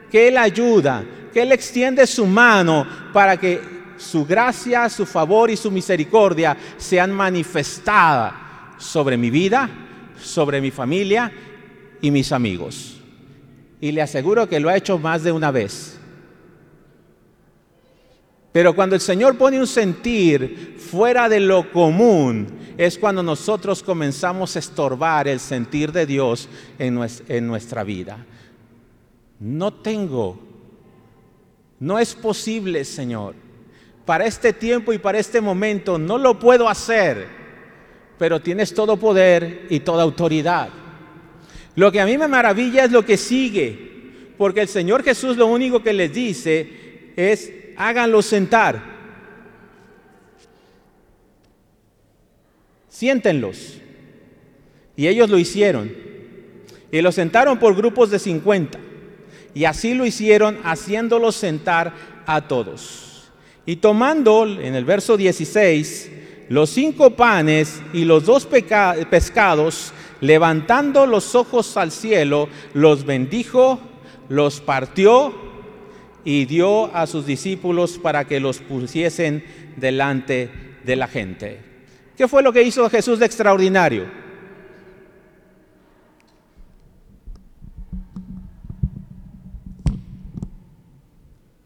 que 0.09 0.29
Él 0.29 0.39
ayuda, 0.39 1.05
que 1.33 1.43
Él 1.43 1.51
extiende 1.51 2.07
su 2.07 2.27
mano 2.27 2.87
para 3.13 3.37
que 3.37 3.61
su 3.97 4.25
gracia, 4.25 4.89
su 4.89 5.05
favor 5.05 5.51
y 5.51 5.57
su 5.57 5.69
misericordia 5.73 6.57
sean 6.77 7.11
manifestadas 7.11 8.35
sobre 8.79 9.17
mi 9.17 9.31
vida, 9.31 9.69
sobre 10.17 10.61
mi 10.61 10.71
familia 10.71 11.33
y 12.01 12.13
mis 12.13 12.31
amigos. 12.31 12.92
Y 13.83 13.91
le 13.91 14.01
aseguro 14.01 14.49
que 14.49 14.61
lo 14.61 14.69
ha 14.71 14.77
hecho 14.77 14.97
más 14.97 15.25
de 15.25 15.33
una 15.33 15.51
vez. 15.51 15.99
Pero 18.53 18.77
cuando 18.77 18.95
el 18.95 19.01
Señor 19.01 19.37
pone 19.37 19.59
un 19.59 19.67
sentir 19.67 20.77
fuera 20.79 21.29
de 21.29 21.41
lo 21.41 21.73
común, 21.73 22.47
es 22.79 22.97
cuando 22.97 23.25
nosotros 23.25 23.83
comenzamos 23.83 24.55
a 24.55 24.61
estorbar 24.61 25.27
el 25.27 25.41
sentir 25.41 25.91
de 25.91 26.07
Dios 26.07 26.49
en, 26.79 26.95
nuestra 27.49 27.83
vida. 27.83 28.25
No 29.41 29.73
tengo, 29.73 30.39
no 31.81 31.99
es 31.99 32.15
posible, 32.15 32.85
Señor. 32.85 33.35
Para 34.05 34.27
este 34.27 34.53
tiempo 34.53 34.93
y 34.93 34.99
para 34.99 35.19
este 35.19 35.41
momento 35.41 35.99
no 35.99 36.19
lo 36.19 36.39
puedo 36.39 36.69
hacer, 36.69 37.27
pero 38.17 38.41
tienes 38.41 38.73
todo 38.73 38.97
poder 38.97 39.67
y 39.71 39.81
toda 39.81 40.05
autoridad. 40.05 40.69
Lo 41.75 41.91
que 41.91 42.01
a 42.01 42.07
mí 42.07 42.19
me 42.19 42.29
maravilla 42.29 42.85
es 42.85 42.93
lo 42.93 43.05
que 43.05 43.17
sigue, 43.17 43.93
porque 44.37 44.61
el 44.61 44.69
Señor 44.69 45.03
Jesús 45.03 45.37
lo 45.37 45.47
único 45.47 45.83
que 45.83 45.93
les 45.93 46.13
dice 46.13 46.69
es, 47.17 47.53
háganlo 47.77 48.21
sentar. 48.23 48.83
Siéntenlos. 52.89 53.79
Y 54.97 55.07
ellos 55.07 55.31
lo 55.31 55.39
hicieron. 55.39 55.93
Y 56.91 57.01
lo 57.01 57.11
sentaron 57.11 57.59
por 57.59 57.75
grupos 57.75 58.11
de 58.11 58.19
50. 58.19 58.79
Y 59.55 59.65
así 59.65 59.95
lo 59.95 60.05
hicieron, 60.05 60.59
haciéndolos 60.63 61.37
sentar 61.37 61.95
a 62.27 62.43
todos. 62.43 63.31
Y 63.65 63.77
tomando, 63.77 64.45
en 64.47 64.75
el 64.75 64.85
verso 64.85 65.17
16, 65.17 66.11
los 66.49 66.71
cinco 66.71 67.17
panes 67.17 67.81
y 67.93 68.05
los 68.05 68.27
dos 68.27 68.47
pescados, 68.47 69.93
levantando 70.23 71.05
los 71.05 71.35
ojos 71.35 71.77
al 71.77 71.91
cielo, 71.91 72.49
los 72.75 73.05
bendijo, 73.05 73.81
los 74.29 74.61
partió 74.61 75.35
y 76.25 76.45
dio 76.45 76.95
a 76.95 77.09
sus 77.09 77.27
discípulos 77.27 77.99
para 77.99 78.25
que 78.25 78.39
los 78.39 78.61
pusiesen 78.61 79.45
delante 79.77 80.49
de 80.85 80.97
la 80.97 81.09
gente. 81.09 81.61
¿Qué 82.17 82.29
fue 82.29 82.43
lo 82.43 82.53
que 82.53 82.63
hizo 82.63 82.89
Jesús 82.89 83.19
de 83.19 83.27
extraordinario? 83.27 84.07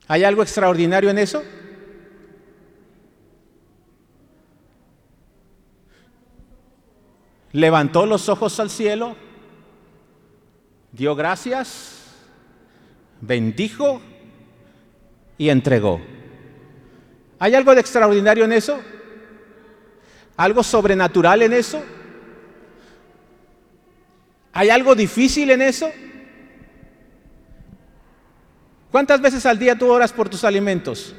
¿Hay 0.09 0.25
algo 0.25 0.43
extraordinario 0.43 1.11
en 1.11 1.19
eso? 1.19 1.43
Levantó 7.57 8.05
los 8.05 8.29
ojos 8.29 8.61
al 8.61 8.69
cielo, 8.69 9.17
dio 10.93 11.17
gracias, 11.17 12.03
bendijo 13.23 14.03
y 15.39 15.49
entregó. 15.49 15.99
¿Hay 17.39 17.55
algo 17.55 17.75
de 17.75 17.81
extraordinario 17.81 18.45
en 18.45 18.53
eso? 18.53 18.79
¿Algo 20.37 20.63
sobrenatural 20.63 21.41
en 21.41 21.55
eso? 21.55 21.83
¿Hay 24.53 24.69
algo 24.69 24.95
difícil 24.95 25.51
en 25.51 25.63
eso? 25.63 25.91
¿Cuántas 28.91 29.19
veces 29.23 29.47
al 29.47 29.59
día 29.59 29.79
tú 29.79 29.91
oras 29.91 30.13
por 30.13 30.29
tus 30.29 30.45
alimentos? 30.45 31.15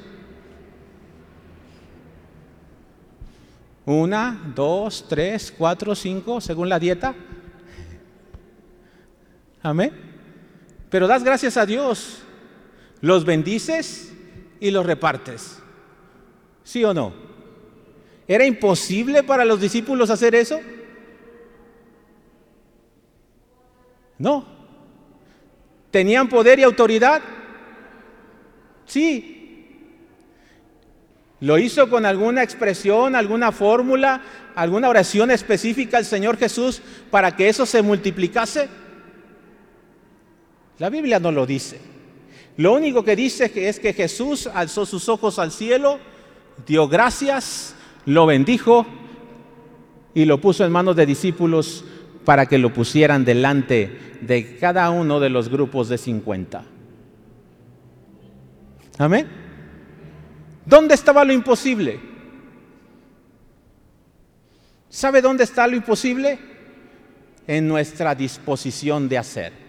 Una, 3.87 4.51
dos, 4.53 5.05
tres, 5.07 5.49
cuatro, 5.57 5.95
cinco, 5.95 6.41
según 6.41 6.67
la 6.67 6.77
dieta. 6.77 7.15
Amén. 9.63 9.93
Pero 10.89 11.07
das 11.07 11.23
gracias 11.23 11.55
a 11.55 11.65
Dios, 11.65 12.21
los 12.99 13.23
bendices 13.23 14.13
y 14.59 14.71
los 14.71 14.85
repartes. 14.85 15.59
¿Sí 16.65 16.83
o 16.83 16.93
no? 16.93 17.13
¿Era 18.27 18.45
imposible 18.45 19.23
para 19.23 19.45
los 19.45 19.61
discípulos 19.61 20.09
hacer 20.09 20.35
eso? 20.35 20.59
No. 24.17 24.45
¿Tenían 25.91 26.27
poder 26.27 26.59
y 26.59 26.63
autoridad? 26.63 27.21
Sí. 28.85 29.36
¿Lo 31.39 31.59
hizo 31.59 31.89
con 31.89 32.05
alguna 32.05 32.41
expresión, 32.41 33.15
alguna 33.15 33.51
fórmula, 33.51 34.21
alguna 34.55 34.89
oración 34.89 35.29
específica 35.29 35.97
al 35.97 36.05
Señor 36.05 36.37
Jesús 36.37 36.81
para 37.11 37.35
que 37.35 37.47
eso 37.47 37.65
se 37.65 37.83
multiplicase? 37.83 38.67
La 40.79 40.89
Biblia 40.89 41.19
no 41.19 41.31
lo 41.31 41.45
dice. 41.45 41.79
Lo 42.57 42.73
único 42.73 43.03
que 43.03 43.15
dice 43.15 43.51
es 43.55 43.79
que 43.79 43.93
Jesús 43.93 44.47
alzó 44.47 44.85
sus 44.87 45.09
ojos 45.09 45.37
al 45.37 45.51
cielo, 45.51 45.99
dio 46.65 46.87
gracias, 46.87 47.75
lo 48.05 48.25
bendijo 48.25 48.87
y 50.15 50.25
lo 50.25 50.41
puso 50.41 50.65
en 50.65 50.71
manos 50.71 50.95
de 50.95 51.05
discípulos 51.05 51.85
para 52.25 52.47
que 52.47 52.57
lo 52.57 52.73
pusieran 52.73 53.25
delante 53.25 54.17
de 54.21 54.57
cada 54.57 54.89
uno 54.89 55.19
de 55.19 55.29
los 55.29 55.49
grupos 55.49 55.87
de 55.87 55.99
50. 55.99 56.63
Amén. 58.97 59.46
¿Dónde 60.67 60.93
estaba 60.93 61.23
lo 61.23 61.33
imposible? 61.33 61.99
¿Sabe 64.89 65.21
dónde 65.21 65.43
está 65.43 65.65
lo 65.65 65.75
imposible? 65.75 66.37
En 67.47 67.67
nuestra 67.67 68.13
disposición 68.13 69.09
de 69.09 69.17
hacer 69.17 69.67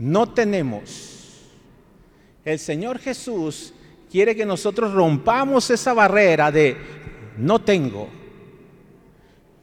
no 0.00 0.30
tenemos. 0.30 1.46
El 2.44 2.58
Señor 2.58 2.98
Jesús 2.98 3.74
quiere 4.10 4.34
que 4.34 4.46
nosotros 4.46 4.92
rompamos 4.94 5.70
esa 5.70 5.92
barrera 5.92 6.50
de 6.50 6.76
no 7.36 7.60
tengo, 7.60 8.08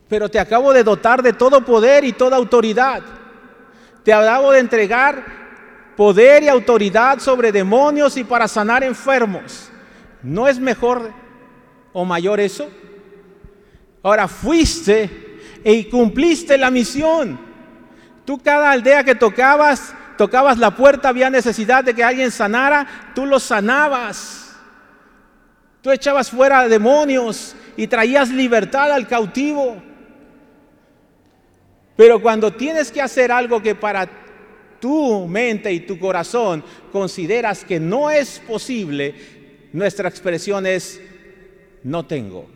pero 0.08 0.30
te 0.30 0.40
acabo 0.40 0.72
de 0.72 0.84
dotar 0.84 1.24
de 1.24 1.34
todo 1.34 1.66
poder 1.66 2.04
y 2.04 2.14
toda 2.14 2.38
autoridad. 2.38 3.02
Te 4.04 4.14
acabo 4.14 4.52
de 4.52 4.60
entregar 4.60 5.47
poder 5.98 6.44
y 6.44 6.48
autoridad 6.48 7.20
sobre 7.20 7.52
demonios 7.52 8.16
y 8.16 8.24
para 8.24 8.48
sanar 8.48 8.84
enfermos. 8.84 9.70
¿No 10.24 10.48
es 10.48 10.60
mejor 10.60 11.12
o 11.92 12.06
mayor 12.06 12.40
eso? 12.40 12.70
Ahora 14.04 14.28
fuiste 14.28 15.40
y 15.66 15.86
cumpliste 15.86 16.58
la 16.58 16.72
misión. 16.72 17.40
Tú 18.24 18.38
cada 18.42 18.72
aldea 18.72 19.04
que 19.04 19.16
tocabas 19.16 19.94
tocabas 20.18 20.58
la 20.58 20.72
puerta, 20.72 21.10
había 21.10 21.30
necesidad 21.30 21.84
de 21.84 21.94
que 21.94 22.04
alguien 22.04 22.32
sanara, 22.32 22.88
tú 23.14 23.26
lo 23.26 23.40
sanabas. 23.40 24.56
Tú 25.82 25.92
echabas 25.92 26.32
fuera 26.32 26.68
demonios 26.68 27.56
y 27.78 27.88
traías 27.88 28.30
libertad 28.30 28.92
al 28.92 29.08
cautivo. 29.08 29.82
Pero 31.96 32.22
cuando 32.22 32.52
tienes 32.52 32.92
que 32.92 33.02
hacer 33.02 33.32
algo 33.32 33.62
que 33.62 33.76
para 33.76 34.10
tu 34.80 35.28
mente 35.28 35.72
y 35.72 35.82
tu 35.82 36.00
corazón 36.00 36.64
consideras 36.92 37.64
que 37.64 37.80
no 37.80 38.10
es 38.10 38.40
posible, 38.40 39.16
nuestra 39.74 40.10
expresión 40.10 40.66
es 40.66 41.02
no 41.84 42.06
tengo. 42.06 42.48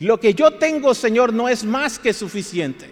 Lo 0.00 0.18
que 0.18 0.34
yo 0.34 0.52
tengo, 0.52 0.94
Señor, 0.94 1.32
no 1.32 1.48
es 1.48 1.64
más 1.64 1.98
que 1.98 2.12
suficiente. 2.12 2.90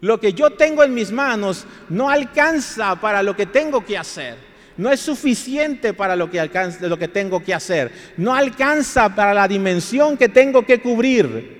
Lo 0.00 0.20
que 0.20 0.32
yo 0.32 0.50
tengo 0.50 0.84
en 0.84 0.94
mis 0.94 1.10
manos 1.10 1.66
no 1.88 2.08
alcanza 2.08 3.00
para 3.00 3.22
lo 3.22 3.34
que 3.34 3.46
tengo 3.46 3.84
que 3.84 3.98
hacer. 3.98 4.36
No 4.76 4.92
es 4.92 5.00
suficiente 5.00 5.92
para 5.92 6.14
lo 6.14 6.30
que, 6.30 6.38
alcanza, 6.38 6.86
lo 6.86 6.98
que 6.98 7.08
tengo 7.08 7.42
que 7.42 7.52
hacer. 7.52 7.90
No 8.16 8.34
alcanza 8.34 9.14
para 9.14 9.34
la 9.34 9.48
dimensión 9.48 10.16
que 10.16 10.28
tengo 10.28 10.64
que 10.64 10.80
cubrir. 10.80 11.57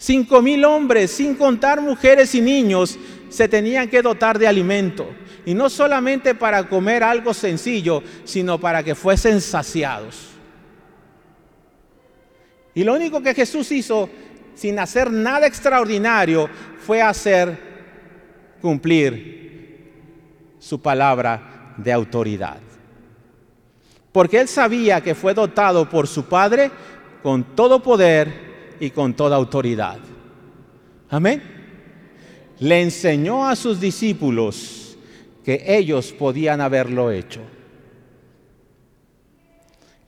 Cinco 0.00 0.40
mil 0.40 0.64
hombres, 0.64 1.10
sin 1.10 1.34
contar 1.34 1.80
mujeres 1.80 2.34
y 2.34 2.40
niños, 2.40 2.98
se 3.28 3.46
tenían 3.48 3.88
que 3.88 4.00
dotar 4.00 4.38
de 4.38 4.48
alimento. 4.48 5.06
Y 5.44 5.52
no 5.52 5.68
solamente 5.68 6.34
para 6.34 6.66
comer 6.66 7.04
algo 7.04 7.34
sencillo, 7.34 8.02
sino 8.24 8.58
para 8.58 8.82
que 8.82 8.94
fuesen 8.94 9.40
saciados. 9.42 10.28
Y 12.74 12.82
lo 12.82 12.94
único 12.94 13.22
que 13.22 13.34
Jesús 13.34 13.70
hizo 13.72 14.08
sin 14.60 14.78
hacer 14.78 15.10
nada 15.10 15.46
extraordinario, 15.46 16.48
fue 16.84 17.00
hacer 17.00 17.58
cumplir 18.60 19.90
su 20.58 20.82
palabra 20.82 21.74
de 21.78 21.90
autoridad. 21.90 22.58
Porque 24.12 24.38
él 24.38 24.48
sabía 24.48 25.00
que 25.00 25.14
fue 25.14 25.32
dotado 25.32 25.88
por 25.88 26.06
su 26.06 26.26
Padre 26.26 26.70
con 27.22 27.56
todo 27.56 27.82
poder 27.82 28.49
y 28.80 28.90
con 28.90 29.14
toda 29.14 29.36
autoridad. 29.36 29.98
Amén. 31.10 31.42
Le 32.58 32.82
enseñó 32.82 33.46
a 33.46 33.54
sus 33.54 33.78
discípulos 33.78 34.96
que 35.44 35.62
ellos 35.66 36.12
podían 36.12 36.60
haberlo 36.60 37.10
hecho. 37.10 37.40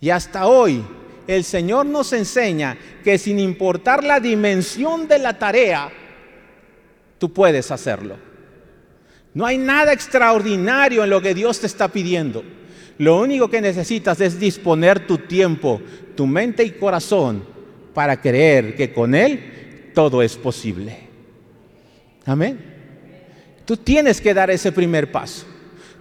Y 0.00 0.10
hasta 0.10 0.46
hoy 0.46 0.82
el 1.26 1.44
Señor 1.44 1.86
nos 1.86 2.12
enseña 2.12 2.76
que 3.04 3.18
sin 3.18 3.38
importar 3.38 4.02
la 4.02 4.18
dimensión 4.18 5.06
de 5.06 5.18
la 5.18 5.38
tarea, 5.38 5.90
tú 7.18 7.32
puedes 7.32 7.70
hacerlo. 7.70 8.16
No 9.34 9.46
hay 9.46 9.58
nada 9.58 9.92
extraordinario 9.92 11.04
en 11.04 11.10
lo 11.10 11.22
que 11.22 11.34
Dios 11.34 11.60
te 11.60 11.66
está 11.66 11.88
pidiendo. 11.88 12.42
Lo 12.98 13.20
único 13.20 13.48
que 13.48 13.60
necesitas 13.60 14.20
es 14.20 14.38
disponer 14.38 15.06
tu 15.06 15.18
tiempo, 15.18 15.80
tu 16.14 16.26
mente 16.26 16.64
y 16.64 16.72
corazón 16.72 17.52
para 17.94 18.20
creer 18.20 18.74
que 18.74 18.92
con 18.92 19.14
Él 19.14 19.90
todo 19.94 20.22
es 20.22 20.36
posible. 20.36 20.98
Amén. 22.24 22.58
Tú 23.64 23.76
tienes 23.76 24.20
que 24.20 24.34
dar 24.34 24.50
ese 24.50 24.72
primer 24.72 25.10
paso. 25.10 25.46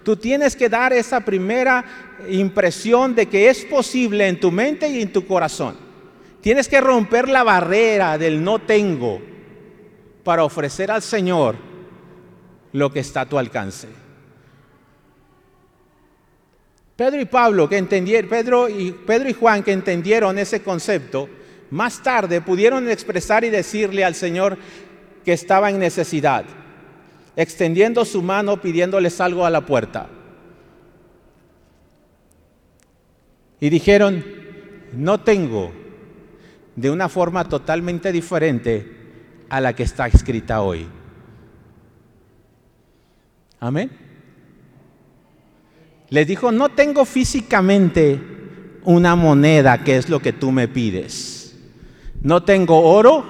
Tú 0.04 0.16
tienes 0.16 0.56
que 0.56 0.68
dar 0.68 0.92
esa 0.92 1.20
primera 1.20 1.84
impresión 2.28 3.14
de 3.14 3.26
que 3.26 3.48
es 3.48 3.64
posible 3.64 4.26
en 4.26 4.40
tu 4.40 4.50
mente 4.50 4.88
y 4.88 5.02
en 5.02 5.12
tu 5.12 5.26
corazón. 5.26 5.76
Tienes 6.40 6.68
que 6.68 6.80
romper 6.80 7.28
la 7.28 7.44
barrera 7.44 8.18
del 8.18 8.42
no 8.42 8.58
tengo 8.58 9.20
para 10.24 10.44
ofrecer 10.44 10.90
al 10.90 11.02
Señor 11.02 11.56
lo 12.72 12.92
que 12.92 13.00
está 13.00 13.22
a 13.22 13.28
tu 13.28 13.38
alcance. 13.38 13.86
Pedro 16.96 17.20
y 17.20 17.24
Pablo 17.24 17.68
que 17.68 17.76
entendieron, 17.78 18.28
Pedro 18.28 18.68
y, 18.68 18.92
Pedro 18.92 19.28
y 19.28 19.32
Juan 19.32 19.62
que 19.62 19.72
entendieron 19.72 20.38
ese 20.38 20.62
concepto, 20.62 21.28
más 21.72 22.02
tarde 22.02 22.42
pudieron 22.42 22.90
expresar 22.90 23.44
y 23.44 23.50
decirle 23.50 24.04
al 24.04 24.14
Señor 24.14 24.58
que 25.24 25.32
estaba 25.32 25.70
en 25.70 25.78
necesidad, 25.78 26.44
extendiendo 27.34 28.04
su 28.04 28.20
mano 28.20 28.60
pidiéndoles 28.60 29.22
algo 29.22 29.46
a 29.46 29.50
la 29.50 29.62
puerta. 29.62 30.06
Y 33.58 33.70
dijeron, 33.70 34.22
no 34.92 35.20
tengo, 35.20 35.72
de 36.76 36.90
una 36.90 37.08
forma 37.08 37.48
totalmente 37.48 38.12
diferente 38.12 38.86
a 39.48 39.58
la 39.62 39.74
que 39.74 39.84
está 39.84 40.06
escrita 40.06 40.60
hoy. 40.60 40.86
Amén. 43.60 43.90
Les 46.10 46.26
dijo, 46.26 46.52
no 46.52 46.68
tengo 46.68 47.06
físicamente 47.06 48.20
una 48.84 49.16
moneda 49.16 49.82
que 49.82 49.96
es 49.96 50.10
lo 50.10 50.20
que 50.20 50.34
tú 50.34 50.52
me 50.52 50.68
pides. 50.68 51.41
No 52.22 52.42
tengo 52.42 52.80
oro 52.80 53.24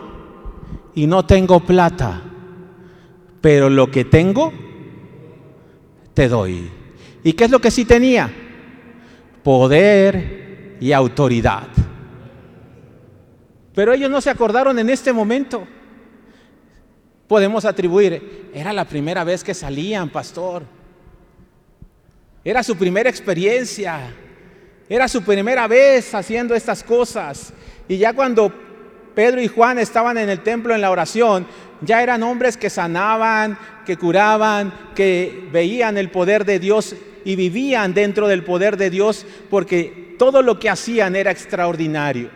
y 0.95 1.07
no 1.07 1.25
tengo 1.25 1.61
plata, 1.61 2.23
pero 3.41 3.71
lo 3.71 3.91
que 3.91 4.05
tengo, 4.05 4.53
te 6.15 6.29
doy. 6.29 6.71
¿Y 7.25 7.33
qué 7.33 7.45
es 7.45 7.51
lo 7.51 7.61
que 7.61 7.71
sí 7.71 7.85
tenía? 7.85 8.31
poder 9.43 10.77
y 10.81 10.93
autoridad. 10.93 11.69
Pero 13.75 13.93
ellos 13.93 14.11
no 14.11 14.21
se 14.21 14.31
acordaron 14.31 14.79
en 14.79 14.91
este 14.91 15.13
momento. 15.13 15.67
podemos 17.27 17.65
atribuir, 17.65 18.51
era 18.53 18.75
la 18.75 18.85
primera 18.85 19.25
vez 19.25 19.43
que 19.43 19.55
salían, 19.55 20.11
pastor. 20.11 20.65
Era 22.45 22.63
su 22.63 22.77
primera 22.77 23.09
experiencia. 23.09 24.15
Era 24.87 25.09
su 25.09 25.23
primera 25.23 25.67
vez 25.67 26.15
haciendo 26.15 26.55
estas 26.55 26.83
cosas. 26.85 27.55
Y 27.89 27.97
ya 27.97 28.13
cuando 28.13 28.53
Pedro 29.15 29.43
y 29.43 29.49
Juan 29.49 29.79
estaban 29.79 30.19
en 30.19 30.29
el 30.29 30.41
templo 30.41 30.75
en 30.75 30.81
la 30.81 30.91
oración, 30.91 31.47
ya 31.81 32.03
eran 32.03 32.23
hombres 32.23 32.57
que 32.57 32.71
sanaban, 32.71 33.59
que 33.85 33.97
curaban, 33.97 34.73
que 34.95 35.49
veían 35.53 35.99
el 35.99 36.11
poder 36.11 36.45
de 36.45 36.59
Dios 36.59 36.95
y 37.25 37.37
vivían 37.37 37.95
dentro 37.95 38.29
del 38.29 38.45
poder 38.45 38.77
de 38.77 38.91
Dios 38.91 39.27
porque 39.51 40.15
todo 40.19 40.43
lo 40.43 40.59
que 40.59 40.71
hacían 40.71 41.17
era 41.17 41.31
extraordinario. 41.31 42.31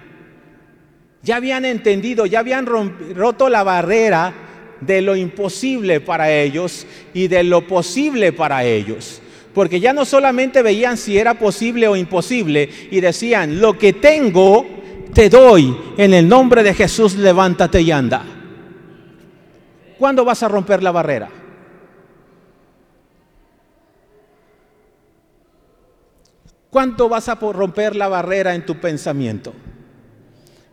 Ya 1.22 1.36
habían 1.36 1.64
entendido, 1.64 2.26
ya 2.26 2.40
habían 2.40 2.66
roto 2.66 3.48
la 3.48 3.62
barrera 3.62 4.32
de 4.80 5.00
lo 5.00 5.16
imposible 5.16 6.00
para 6.00 6.30
ellos 6.30 6.86
y 7.14 7.28
de 7.28 7.42
lo 7.42 7.66
posible 7.66 8.32
para 8.32 8.64
ellos. 8.64 9.20
Porque 9.54 9.80
ya 9.80 9.92
no 9.92 10.04
solamente 10.04 10.62
veían 10.62 10.96
si 10.96 11.18
era 11.18 11.34
posible 11.34 11.88
o 11.88 11.96
imposible 11.96 12.68
y 12.90 13.00
decían, 13.00 13.60
lo 13.60 13.78
que 13.78 13.94
tengo, 13.94 14.66
te 15.16 15.30
doy. 15.30 15.74
En 15.96 16.12
el 16.12 16.28
nombre 16.28 16.62
de 16.62 16.74
Jesús, 16.74 17.14
levántate 17.16 17.80
y 17.80 17.90
anda. 17.90 18.22
¿Cuándo 19.98 20.26
vas 20.26 20.42
a 20.42 20.48
romper 20.48 20.82
la 20.82 20.92
barrera? 20.92 21.30
¿Cuánto 26.68 27.08
vas 27.08 27.30
a 27.30 27.36
romper 27.36 27.96
la 27.96 28.08
barrera 28.08 28.54
en 28.54 28.66
tu 28.66 28.78
pensamiento? 28.78 29.54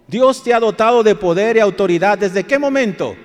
Dios 0.08 0.44
te 0.44 0.54
ha 0.54 0.60
dotado 0.60 1.04
de 1.04 1.16
poder 1.16 1.56
y 1.56 1.62
autoridad. 1.62 2.18
¿Desde 2.18 2.44
qué 2.44 2.60
momento? 2.60 3.16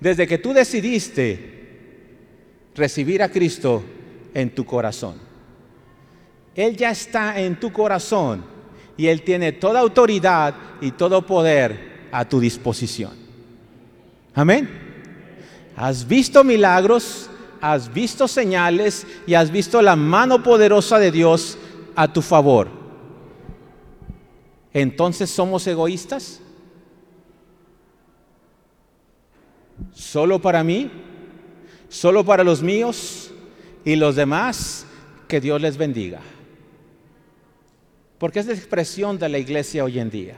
Desde 0.00 0.26
que 0.26 0.38
tú 0.38 0.52
decidiste 0.52 1.76
recibir 2.74 3.22
a 3.22 3.28
Cristo 3.28 3.84
en 4.34 4.52
tu 4.52 4.66
corazón. 4.66 5.14
Él 6.56 6.76
ya 6.76 6.90
está 6.90 7.38
en 7.38 7.60
tu 7.60 7.72
corazón 7.72 8.55
y 8.96 9.06
Él 9.08 9.22
tiene 9.22 9.52
toda 9.52 9.80
autoridad 9.80 10.54
y 10.80 10.92
todo 10.92 11.22
poder 11.26 12.08
a 12.12 12.24
tu 12.26 12.40
disposición. 12.40 13.12
Amén. 14.34 14.68
Has 15.76 16.06
visto 16.06 16.42
milagros, 16.44 17.28
has 17.60 17.92
visto 17.92 18.26
señales 18.28 19.06
y 19.26 19.34
has 19.34 19.50
visto 19.50 19.82
la 19.82 19.96
mano 19.96 20.42
poderosa 20.42 20.98
de 20.98 21.10
Dios 21.10 21.58
a 21.94 22.12
tu 22.12 22.22
favor. 22.22 22.68
Entonces 24.72 25.30
somos 25.30 25.66
egoístas. 25.66 26.40
¿Solo 29.92 30.40
para 30.40 30.62
mí? 30.62 30.90
¿Solo 31.88 32.24
para 32.24 32.44
los 32.44 32.62
míos? 32.62 33.30
Y 33.84 33.96
los 33.96 34.16
demás, 34.16 34.86
que 35.28 35.40
Dios 35.40 35.60
les 35.60 35.76
bendiga. 35.76 36.20
Porque 38.18 38.40
es 38.40 38.46
la 38.46 38.54
expresión 38.54 39.18
de 39.18 39.28
la 39.28 39.38
iglesia 39.38 39.84
hoy 39.84 39.98
en 39.98 40.10
día. 40.10 40.36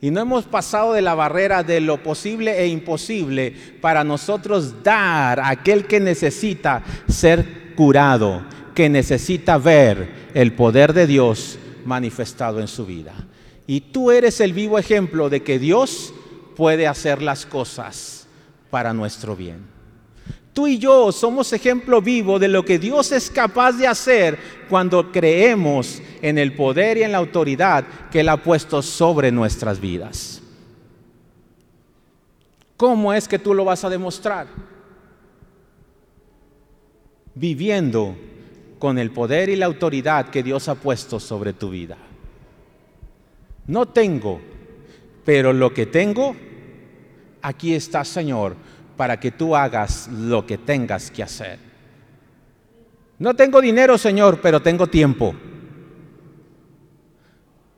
Y 0.00 0.10
no 0.10 0.20
hemos 0.20 0.44
pasado 0.44 0.92
de 0.92 1.02
la 1.02 1.14
barrera 1.14 1.64
de 1.64 1.80
lo 1.80 2.02
posible 2.02 2.60
e 2.60 2.68
imposible 2.68 3.52
para 3.80 4.04
nosotros 4.04 4.82
dar 4.84 5.40
a 5.40 5.48
aquel 5.48 5.86
que 5.86 5.98
necesita 5.98 6.84
ser 7.08 7.74
curado, 7.74 8.44
que 8.74 8.88
necesita 8.88 9.58
ver 9.58 10.28
el 10.34 10.52
poder 10.52 10.92
de 10.92 11.08
Dios 11.08 11.58
manifestado 11.84 12.60
en 12.60 12.68
su 12.68 12.86
vida. 12.86 13.12
Y 13.66 13.80
tú 13.80 14.12
eres 14.12 14.40
el 14.40 14.52
vivo 14.52 14.78
ejemplo 14.78 15.28
de 15.28 15.42
que 15.42 15.58
Dios 15.58 16.14
puede 16.54 16.86
hacer 16.86 17.20
las 17.20 17.44
cosas 17.44 18.26
para 18.70 18.92
nuestro 18.92 19.34
bien. 19.34 19.77
Tú 20.58 20.66
y 20.66 20.76
yo 20.76 21.12
somos 21.12 21.52
ejemplo 21.52 22.02
vivo 22.02 22.40
de 22.40 22.48
lo 22.48 22.64
que 22.64 22.80
Dios 22.80 23.12
es 23.12 23.30
capaz 23.30 23.74
de 23.74 23.86
hacer 23.86 24.36
cuando 24.68 25.12
creemos 25.12 26.02
en 26.20 26.36
el 26.36 26.52
poder 26.56 26.98
y 26.98 27.04
en 27.04 27.12
la 27.12 27.18
autoridad 27.18 27.84
que 28.10 28.18
Él 28.18 28.28
ha 28.28 28.42
puesto 28.42 28.82
sobre 28.82 29.30
nuestras 29.30 29.78
vidas. 29.78 30.42
¿Cómo 32.76 33.12
es 33.14 33.28
que 33.28 33.38
tú 33.38 33.54
lo 33.54 33.64
vas 33.64 33.84
a 33.84 33.88
demostrar? 33.88 34.48
Viviendo 37.36 38.16
con 38.80 38.98
el 38.98 39.12
poder 39.12 39.50
y 39.50 39.54
la 39.54 39.66
autoridad 39.66 40.28
que 40.28 40.42
Dios 40.42 40.68
ha 40.68 40.74
puesto 40.74 41.20
sobre 41.20 41.52
tu 41.52 41.70
vida. 41.70 41.98
No 43.68 43.86
tengo, 43.86 44.40
pero 45.24 45.52
lo 45.52 45.72
que 45.72 45.86
tengo, 45.86 46.34
aquí 47.42 47.74
está, 47.74 48.04
Señor, 48.04 48.56
para 48.98 49.20
que 49.20 49.30
tú 49.30 49.54
hagas 49.54 50.08
lo 50.08 50.44
que 50.44 50.58
tengas 50.58 51.08
que 51.12 51.22
hacer. 51.22 51.60
No 53.20 53.32
tengo 53.34 53.60
dinero, 53.60 53.96
Señor, 53.96 54.40
pero 54.42 54.60
tengo 54.60 54.88
tiempo. 54.88 55.36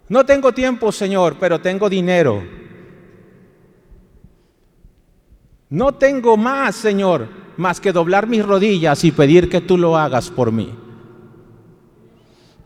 No 0.08 0.24
tengo 0.24 0.52
tiempo, 0.52 0.90
Señor, 0.90 1.36
pero 1.38 1.60
tengo 1.60 1.90
dinero. 1.90 2.42
No 5.68 5.92
tengo 5.92 6.38
más, 6.38 6.74
Señor, 6.74 7.28
más 7.58 7.82
que 7.82 7.92
doblar 7.92 8.26
mis 8.26 8.44
rodillas 8.44 9.04
y 9.04 9.12
pedir 9.12 9.50
que 9.50 9.60
tú 9.60 9.76
lo 9.76 9.98
hagas 9.98 10.30
por 10.30 10.50
mí. 10.50 10.74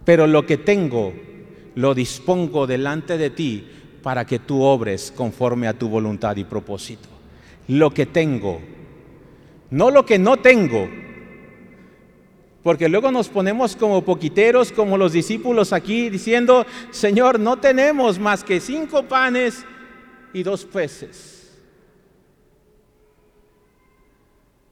Pero 0.05 0.29
lo 0.29 0.47
que 0.47 0.59
tengo, 0.59 1.13
lo 1.75 1.93
dispongo 1.93 2.69
delante 2.69 3.19
de 3.19 3.31
ti 3.31 3.69
para 4.01 4.25
que 4.25 4.39
tú 4.39 4.63
obres 4.63 5.11
conforme 5.11 5.67
a 5.67 5.77
tu 5.77 5.89
voluntad 5.89 6.37
y 6.37 6.45
propósito. 6.45 7.14
Lo 7.69 7.91
que 7.91 8.07
tengo, 8.07 8.61
no 9.71 9.91
lo 9.91 10.05
que 10.05 10.19
no 10.19 10.37
tengo. 10.37 10.89
Porque 12.63 12.89
luego 12.89 13.11
nos 13.11 13.29
ponemos 13.29 13.77
como 13.77 14.03
poquiteros, 14.05 14.73
como 14.73 14.97
los 14.97 15.13
discípulos 15.13 15.73
aquí, 15.73 16.09
diciendo, 16.09 16.65
Señor, 16.91 17.39
no 17.39 17.59
tenemos 17.59 18.19
más 18.19 18.43
que 18.43 18.59
cinco 18.59 19.03
panes 19.03 19.67
y 20.33 20.43
dos 20.43 20.65
peces. 20.65 21.35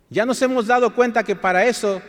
Ya 0.09 0.27
nos 0.27 0.41
hemos 0.43 0.67
dado 0.67 0.95
cuenta 0.95 1.23
que 1.23 1.37
para 1.37 1.67
eso 1.67 2.03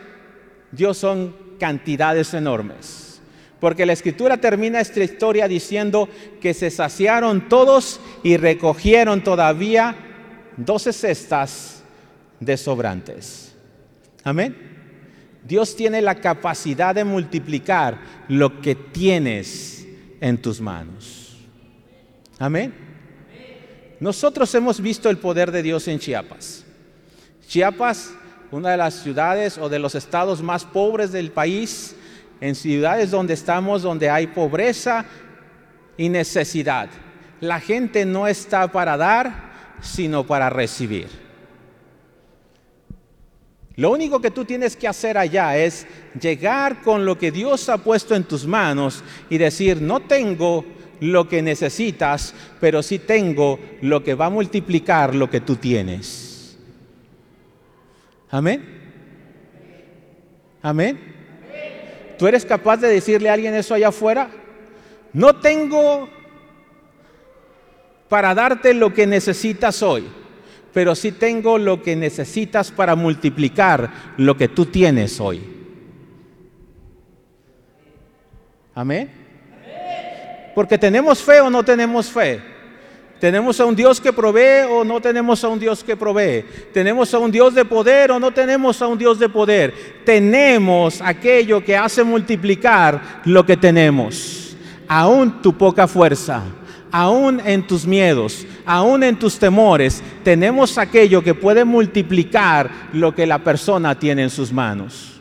Dios 0.72 0.98
son 0.98 1.34
cantidades 1.58 2.34
enormes. 2.34 3.20
Porque 3.60 3.86
la 3.86 3.94
escritura 3.94 4.36
termina 4.36 4.80
esta 4.80 5.02
historia 5.02 5.48
diciendo 5.48 6.08
que 6.40 6.52
se 6.52 6.70
saciaron 6.70 7.48
todos 7.48 8.00
y 8.22 8.36
recogieron 8.36 9.22
todavía 9.22 9.96
doce 10.56 10.92
cestas 10.92 11.82
de 12.40 12.56
sobrantes. 12.56 13.54
Amén. 14.22 14.56
Dios 15.46 15.76
tiene 15.76 16.00
la 16.00 16.14
capacidad 16.14 16.94
de 16.94 17.04
multiplicar 17.04 17.98
lo 18.28 18.60
que 18.60 18.74
tienes 18.74 19.86
en 20.20 20.40
tus 20.40 20.60
manos. 20.60 21.36
Amén. 22.38 22.74
Nosotros 24.00 24.54
hemos 24.54 24.80
visto 24.80 25.10
el 25.10 25.18
poder 25.18 25.52
de 25.52 25.62
Dios 25.62 25.86
en 25.88 25.98
Chiapas. 25.98 26.64
Chiapas, 27.46 28.12
una 28.50 28.70
de 28.70 28.76
las 28.76 28.94
ciudades 28.94 29.58
o 29.58 29.68
de 29.68 29.78
los 29.78 29.94
estados 29.94 30.42
más 30.42 30.64
pobres 30.64 31.12
del 31.12 31.30
país, 31.30 31.94
en 32.40 32.54
ciudades 32.54 33.10
donde 33.10 33.34
estamos, 33.34 33.82
donde 33.82 34.10
hay 34.10 34.26
pobreza 34.26 35.04
y 35.96 36.08
necesidad. 36.08 36.88
La 37.40 37.60
gente 37.60 38.04
no 38.04 38.26
está 38.26 38.68
para 38.68 38.96
dar, 38.96 39.53
sino 39.80 40.26
para 40.26 40.50
recibir. 40.50 41.08
Lo 43.76 43.90
único 43.90 44.20
que 44.20 44.30
tú 44.30 44.44
tienes 44.44 44.76
que 44.76 44.86
hacer 44.86 45.18
allá 45.18 45.56
es 45.56 45.86
llegar 46.20 46.82
con 46.82 47.04
lo 47.04 47.18
que 47.18 47.32
Dios 47.32 47.68
ha 47.68 47.78
puesto 47.78 48.14
en 48.14 48.24
tus 48.24 48.46
manos 48.46 49.02
y 49.28 49.38
decir, 49.38 49.82
no 49.82 50.00
tengo 50.00 50.64
lo 51.00 51.28
que 51.28 51.42
necesitas, 51.42 52.34
pero 52.60 52.82
sí 52.82 53.00
tengo 53.00 53.58
lo 53.82 54.04
que 54.04 54.14
va 54.14 54.26
a 54.26 54.30
multiplicar 54.30 55.14
lo 55.14 55.28
que 55.28 55.40
tú 55.40 55.56
tienes. 55.56 56.56
Amén. 58.30 58.64
Amén. 60.62 60.98
¿Tú 62.16 62.28
eres 62.28 62.46
capaz 62.46 62.76
de 62.76 62.88
decirle 62.88 63.28
a 63.28 63.32
alguien 63.32 63.54
eso 63.54 63.74
allá 63.74 63.88
afuera? 63.88 64.30
No 65.12 65.36
tengo 65.36 66.08
para 68.08 68.34
darte 68.34 68.74
lo 68.74 68.92
que 68.92 69.06
necesitas 69.06 69.82
hoy, 69.82 70.04
pero 70.72 70.94
sí 70.94 71.12
tengo 71.12 71.58
lo 71.58 71.82
que 71.82 71.96
necesitas 71.96 72.70
para 72.70 72.94
multiplicar 72.94 73.90
lo 74.16 74.36
que 74.36 74.48
tú 74.48 74.66
tienes 74.66 75.20
hoy. 75.20 75.42
Amén. 78.74 79.10
Porque 80.54 80.78
tenemos 80.78 81.22
fe 81.22 81.40
o 81.40 81.50
no 81.50 81.64
tenemos 81.64 82.10
fe. 82.10 82.54
¿Tenemos 83.20 83.58
a 83.58 83.64
un 83.64 83.74
Dios 83.74 84.00
que 84.00 84.12
provee 84.12 84.66
o 84.68 84.84
no 84.84 85.00
tenemos 85.00 85.42
a 85.44 85.48
un 85.48 85.58
Dios 85.58 85.82
que 85.82 85.96
provee? 85.96 86.44
¿Tenemos 86.72 87.14
a 87.14 87.18
un 87.18 87.30
Dios 87.30 87.54
de 87.54 87.64
poder 87.64 88.10
o 88.10 88.20
no 88.20 88.32
tenemos 88.32 88.82
a 88.82 88.86
un 88.86 88.98
Dios 88.98 89.18
de 89.18 89.28
poder? 89.28 89.72
Tenemos 90.04 91.00
aquello 91.00 91.64
que 91.64 91.76
hace 91.76 92.04
multiplicar 92.04 93.22
lo 93.24 93.46
que 93.46 93.56
tenemos. 93.56 94.56
Aún 94.86 95.40
tu 95.40 95.56
poca 95.56 95.88
fuerza, 95.88 96.42
aún 96.96 97.42
en 97.44 97.66
tus 97.66 97.88
miedos, 97.88 98.46
aún 98.64 99.02
en 99.02 99.18
tus 99.18 99.36
temores, 99.40 100.00
tenemos 100.22 100.78
aquello 100.78 101.24
que 101.24 101.34
puede 101.34 101.64
multiplicar 101.64 102.70
lo 102.92 103.12
que 103.12 103.26
la 103.26 103.40
persona 103.40 103.98
tiene 103.98 104.22
en 104.22 104.30
sus 104.30 104.52
manos. 104.52 105.20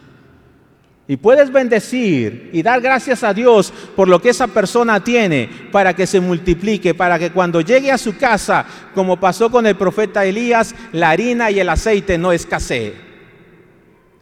Y 1.08 1.18
puedes 1.18 1.52
bendecir 1.52 2.52
y 2.54 2.62
dar 2.62 2.80
gracias 2.80 3.24
a 3.24 3.34
Dios 3.34 3.74
por 3.96 4.08
lo 4.08 4.22
que 4.22 4.30
esa 4.30 4.46
persona 4.46 5.04
tiene 5.04 5.50
para 5.72 5.96
que 5.96 6.06
se 6.06 6.20
multiplique, 6.20 6.94
para 6.94 7.18
que 7.18 7.32
cuando 7.32 7.60
llegue 7.60 7.92
a 7.92 7.98
su 7.98 8.18
casa, 8.18 8.68
como 8.94 9.20
pasó 9.20 9.50
con 9.50 9.66
el 9.66 9.76
profeta 9.76 10.24
Elías, 10.26 10.76
la 10.92 11.10
harina 11.10 11.50
y 11.50 11.60
el 11.60 11.70
aceite 11.70 12.20
no 12.20 12.32
escasee. 12.32 12.94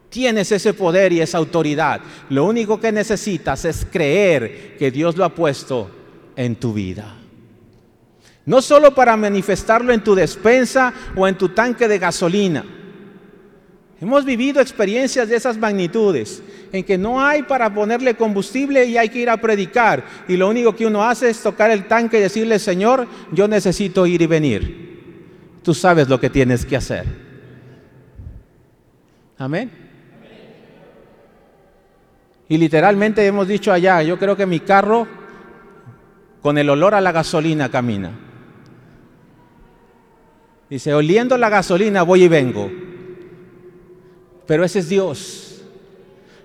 Tienes 0.10 0.54
ese 0.54 0.74
poder 0.74 1.12
y 1.12 1.20
esa 1.20 1.38
autoridad. 1.38 2.00
Lo 2.30 2.46
único 2.46 2.80
que 2.80 2.94
necesitas 2.94 3.66
es 3.66 3.86
creer 3.92 4.78
que 4.80 4.90
Dios 4.90 5.18
lo 5.18 5.26
ha 5.26 5.36
puesto 5.36 5.92
en 6.38 6.56
tu 6.56 6.72
vida. 6.72 7.18
No 8.46 8.62
solo 8.62 8.94
para 8.96 9.16
manifestarlo 9.18 9.94
en 9.94 10.04
tu 10.04 10.16
despensa 10.16 10.94
o 11.16 11.28
en 11.28 11.38
tu 11.38 11.50
tanque 11.50 11.88
de 11.88 12.00
gasolina 12.00 12.66
Hemos 14.02 14.26
vivido 14.26 14.60
experiencias 14.60 15.30
de 15.30 15.36
esas 15.36 15.60
magnitudes, 15.60 16.42
en 16.72 16.84
que 16.84 16.98
no 16.98 17.22
hay 17.22 17.44
para 17.44 17.72
ponerle 17.72 18.16
combustible 18.16 18.84
y 18.86 18.98
hay 18.98 19.10
que 19.10 19.20
ir 19.20 19.30
a 19.30 19.38
predicar. 19.38 20.04
Y 20.28 20.38
lo 20.38 20.50
único 20.50 20.76
que 20.76 20.88
uno 20.88 21.04
hace 21.04 21.30
es 21.30 21.44
tocar 21.44 21.70
el 21.70 21.88
tanque 21.88 22.18
y 22.18 22.22
decirle, 22.22 22.58
Señor, 22.58 23.08
yo 23.32 23.48
necesito 23.48 24.08
ir 24.08 24.24
y 24.24 24.26
venir. 24.26 25.60
Tú 25.62 25.76
sabes 25.76 26.10
lo 26.10 26.20
que 26.20 26.32
tienes 26.32 26.66
que 26.66 26.78
hacer. 26.78 27.06
Amén. 29.38 29.70
Y 32.50 32.58
literalmente 32.58 33.24
hemos 33.24 33.48
dicho 33.48 33.72
allá, 33.72 34.02
yo 34.02 34.18
creo 34.18 34.36
que 34.36 34.48
mi 34.48 34.62
carro 34.62 35.08
con 36.42 36.58
el 36.58 36.72
olor 36.72 36.96
a 36.96 37.02
la 37.02 37.12
gasolina 37.12 37.70
camina. 37.70 38.31
Dice, 40.72 40.94
oliendo 40.94 41.38
la 41.38 41.50
gasolina 41.50 42.02
voy 42.02 42.24
y 42.24 42.28
vengo. 42.30 42.72
Pero 44.48 44.64
ese 44.64 44.80
es 44.80 44.88
Dios, 44.88 45.62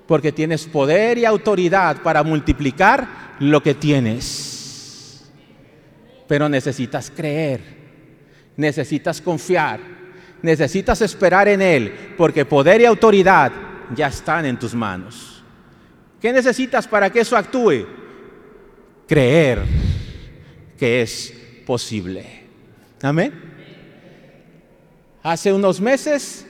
porque 0.05 0.33
tienes 0.33 0.67
poder 0.67 1.17
y 1.17 1.25
autoridad 1.25 2.03
para 2.03 2.25
multiplicar 2.25 3.37
lo 3.39 3.62
que 3.62 3.75
tienes. 3.75 5.31
Pero 6.27 6.49
necesitas 6.49 7.09
creer, 7.09 7.61
necesitas 8.57 9.21
confiar, 9.21 9.79
necesitas 10.43 11.03
esperar 11.03 11.47
en 11.47 11.62
Él, 11.62 11.93
porque 12.17 12.45
poder 12.45 12.81
y 12.81 12.85
autoridad 12.85 13.53
ya 13.95 14.09
están 14.09 14.45
en 14.45 14.59
tus 14.59 14.75
manos. 14.75 15.45
¿Qué 16.21 16.33
necesitas 16.33 16.89
para 16.89 17.11
que 17.11 17.21
eso 17.21 17.37
actúe? 17.37 17.87
Creer 19.07 19.62
que 20.77 21.03
es 21.03 21.33
posible. 21.65 22.27
Amén. 23.01 23.46
Hace 25.27 25.53
unos 25.53 25.81
meses 25.81 26.47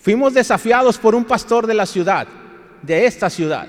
Fuimos 0.00 0.32
desafiados 0.32 0.96
por 0.96 1.14
un 1.14 1.24
pastor 1.24 1.66
de 1.66 1.74
la 1.74 1.84
ciudad, 1.84 2.26
de 2.82 3.04
esta 3.04 3.28
ciudad. 3.28 3.68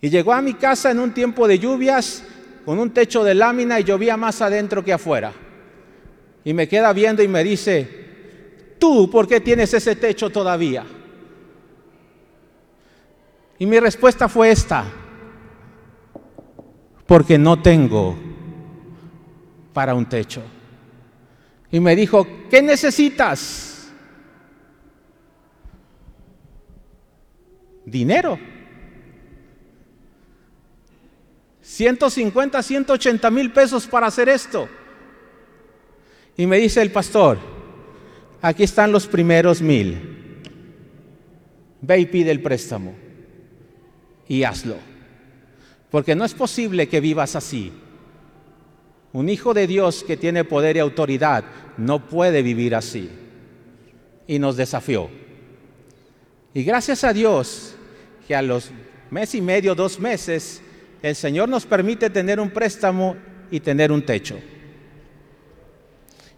Y 0.00 0.08
llegó 0.08 0.32
a 0.32 0.40
mi 0.40 0.54
casa 0.54 0.90
en 0.90 1.00
un 1.00 1.12
tiempo 1.12 1.48
de 1.48 1.58
lluvias, 1.58 2.22
con 2.64 2.78
un 2.78 2.90
techo 2.90 3.24
de 3.24 3.34
lámina 3.34 3.80
y 3.80 3.84
llovía 3.84 4.16
más 4.16 4.40
adentro 4.40 4.84
que 4.84 4.92
afuera. 4.92 5.32
Y 6.44 6.54
me 6.54 6.68
queda 6.68 6.92
viendo 6.92 7.22
y 7.22 7.28
me 7.28 7.42
dice, 7.42 8.76
¿tú 8.78 9.10
por 9.10 9.26
qué 9.26 9.40
tienes 9.40 9.74
ese 9.74 9.96
techo 9.96 10.30
todavía? 10.30 10.86
Y 13.58 13.66
mi 13.66 13.80
respuesta 13.80 14.28
fue 14.28 14.50
esta, 14.50 14.84
porque 17.06 17.36
no 17.36 17.60
tengo 17.60 18.16
para 19.72 19.94
un 19.94 20.06
techo. 20.06 20.42
Y 21.70 21.80
me 21.80 21.96
dijo, 21.96 22.26
¿qué 22.50 22.62
necesitas? 22.62 23.66
dinero. 27.86 28.38
150, 31.62 32.62
180 32.62 33.30
mil 33.30 33.52
pesos 33.52 33.86
para 33.86 34.08
hacer 34.08 34.28
esto. 34.28 34.68
Y 36.36 36.46
me 36.46 36.58
dice 36.58 36.82
el 36.82 36.90
pastor, 36.90 37.38
aquí 38.42 38.64
están 38.64 38.92
los 38.92 39.06
primeros 39.06 39.62
mil. 39.62 40.42
Ve 41.80 42.00
y 42.00 42.06
pide 42.06 42.30
el 42.30 42.42
préstamo 42.42 42.94
y 44.28 44.42
hazlo. 44.42 44.76
Porque 45.90 46.14
no 46.14 46.24
es 46.24 46.34
posible 46.34 46.88
que 46.88 47.00
vivas 47.00 47.36
así. 47.36 47.72
Un 49.16 49.30
hijo 49.30 49.54
de 49.54 49.66
Dios 49.66 50.04
que 50.06 50.18
tiene 50.18 50.44
poder 50.44 50.76
y 50.76 50.80
autoridad 50.80 51.42
no 51.78 52.06
puede 52.06 52.42
vivir 52.42 52.74
así. 52.74 53.08
Y 54.26 54.38
nos 54.38 54.58
desafió. 54.58 55.08
Y 56.52 56.62
gracias 56.64 57.02
a 57.02 57.14
Dios 57.14 57.76
que 58.28 58.36
a 58.36 58.42
los 58.42 58.70
mes 59.10 59.34
y 59.34 59.40
medio, 59.40 59.74
dos 59.74 59.98
meses, 59.98 60.60
el 61.00 61.16
Señor 61.16 61.48
nos 61.48 61.64
permite 61.64 62.10
tener 62.10 62.38
un 62.38 62.50
préstamo 62.50 63.16
y 63.50 63.60
tener 63.60 63.90
un 63.90 64.04
techo. 64.04 64.38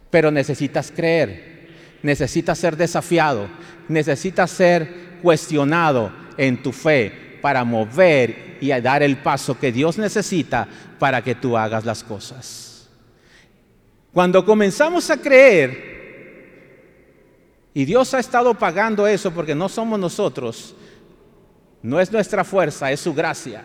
Pero 0.08 0.30
necesitas 0.30 0.92
creer, 0.94 1.70
necesitas 2.04 2.60
ser 2.60 2.76
desafiado, 2.76 3.48
necesitas 3.88 4.52
ser 4.52 5.18
cuestionado 5.20 6.12
en 6.36 6.62
tu 6.62 6.70
fe 6.70 7.40
para 7.42 7.64
mover 7.64 8.56
y 8.60 8.68
dar 8.68 9.02
el 9.02 9.16
paso 9.16 9.58
que 9.58 9.72
Dios 9.72 9.98
necesita 9.98 10.68
para 11.00 11.22
que 11.22 11.34
tú 11.34 11.58
hagas 11.58 11.84
las 11.84 12.04
cosas. 12.04 12.67
Cuando 14.18 14.44
comenzamos 14.44 15.08
a 15.10 15.16
creer, 15.16 15.70
y 17.72 17.84
Dios 17.84 18.12
ha 18.14 18.18
estado 18.18 18.52
pagando 18.52 19.06
eso 19.06 19.30
porque 19.30 19.54
no 19.54 19.68
somos 19.68 19.96
nosotros, 19.96 20.74
no 21.84 22.00
es 22.00 22.10
nuestra 22.10 22.42
fuerza, 22.42 22.90
es 22.90 22.98
su 22.98 23.14
gracia. 23.14 23.62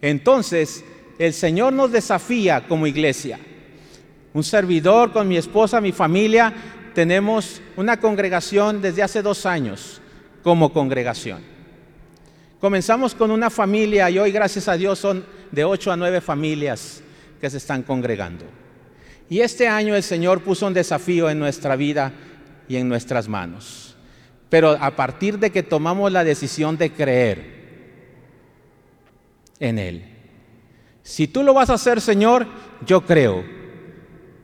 Entonces, 0.00 0.84
el 1.18 1.32
Señor 1.32 1.72
nos 1.72 1.90
desafía 1.90 2.68
como 2.68 2.86
iglesia. 2.86 3.40
Un 4.32 4.44
servidor 4.44 5.12
con 5.12 5.26
mi 5.26 5.36
esposa, 5.36 5.80
mi 5.80 5.90
familia, 5.90 6.54
tenemos 6.94 7.60
una 7.76 7.98
congregación 7.98 8.80
desde 8.80 9.02
hace 9.02 9.22
dos 9.22 9.44
años 9.44 10.00
como 10.44 10.72
congregación. 10.72 11.42
Comenzamos 12.60 13.12
con 13.12 13.32
una 13.32 13.50
familia 13.50 14.08
y 14.08 14.20
hoy, 14.20 14.30
gracias 14.30 14.68
a 14.68 14.76
Dios, 14.76 15.00
son 15.00 15.26
de 15.50 15.64
ocho 15.64 15.90
a 15.90 15.96
nueve 15.96 16.20
familias 16.20 17.02
que 17.40 17.50
se 17.50 17.56
están 17.56 17.82
congregando. 17.82 18.65
Y 19.28 19.40
este 19.40 19.66
año 19.66 19.94
el 19.94 20.02
Señor 20.02 20.42
puso 20.42 20.66
un 20.66 20.74
desafío 20.74 21.28
en 21.28 21.38
nuestra 21.38 21.76
vida 21.76 22.12
y 22.68 22.76
en 22.76 22.88
nuestras 22.88 23.28
manos. 23.28 23.96
Pero 24.48 24.70
a 24.80 24.94
partir 24.94 25.38
de 25.38 25.50
que 25.50 25.62
tomamos 25.62 26.12
la 26.12 26.22
decisión 26.22 26.76
de 26.76 26.92
creer 26.92 27.56
en 29.58 29.78
Él. 29.78 30.04
Si 31.02 31.28
tú 31.28 31.42
lo 31.42 31.54
vas 31.54 31.70
a 31.70 31.74
hacer, 31.74 32.00
Señor, 32.00 32.46
yo 32.84 33.04
creo. 33.04 33.44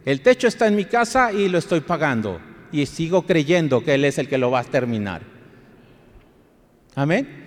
El 0.04 0.20
techo 0.20 0.48
está 0.48 0.66
en 0.66 0.76
mi 0.76 0.84
casa 0.84 1.32
y 1.32 1.48
lo 1.48 1.58
estoy 1.58 1.80
pagando. 1.80 2.40
Y 2.72 2.86
sigo 2.86 3.22
creyendo 3.22 3.84
que 3.84 3.94
Él 3.94 4.04
es 4.04 4.18
el 4.18 4.28
que 4.28 4.38
lo 4.38 4.50
va 4.50 4.60
a 4.60 4.64
terminar. 4.64 5.22
Amén. 6.94 7.42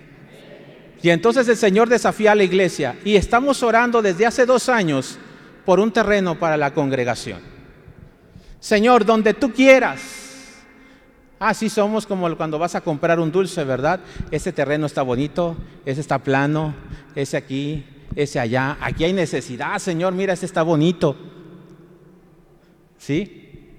Y 1.02 1.10
entonces 1.10 1.46
el 1.48 1.56
Señor 1.56 1.88
desafía 1.88 2.32
a 2.32 2.34
la 2.34 2.44
iglesia. 2.44 2.96
Y 3.04 3.16
estamos 3.16 3.62
orando 3.62 4.00
desde 4.00 4.26
hace 4.26 4.46
dos 4.46 4.68
años 4.68 5.18
por 5.66 5.80
un 5.80 5.92
terreno 5.92 6.38
para 6.38 6.56
la 6.56 6.72
congregación. 6.72 7.40
Señor, 8.58 9.04
donde 9.04 9.34
tú 9.34 9.52
quieras 9.52 10.26
Así 11.38 11.66
ah, 11.66 11.70
somos 11.70 12.06
como 12.06 12.34
cuando 12.34 12.58
vas 12.58 12.74
a 12.76 12.80
comprar 12.80 13.20
un 13.20 13.30
dulce, 13.30 13.62
¿verdad? 13.64 14.00
Ese 14.30 14.52
terreno 14.52 14.86
está 14.86 15.02
bonito, 15.02 15.54
ese 15.84 16.00
está 16.00 16.18
plano, 16.18 16.74
ese 17.14 17.36
aquí, 17.36 17.84
ese 18.14 18.40
allá. 18.40 18.78
Aquí 18.80 19.04
hay 19.04 19.12
necesidad, 19.12 19.78
Señor, 19.78 20.14
mira, 20.14 20.32
ese 20.32 20.46
está 20.46 20.62
bonito. 20.62 21.14
¿Sí? 22.96 23.74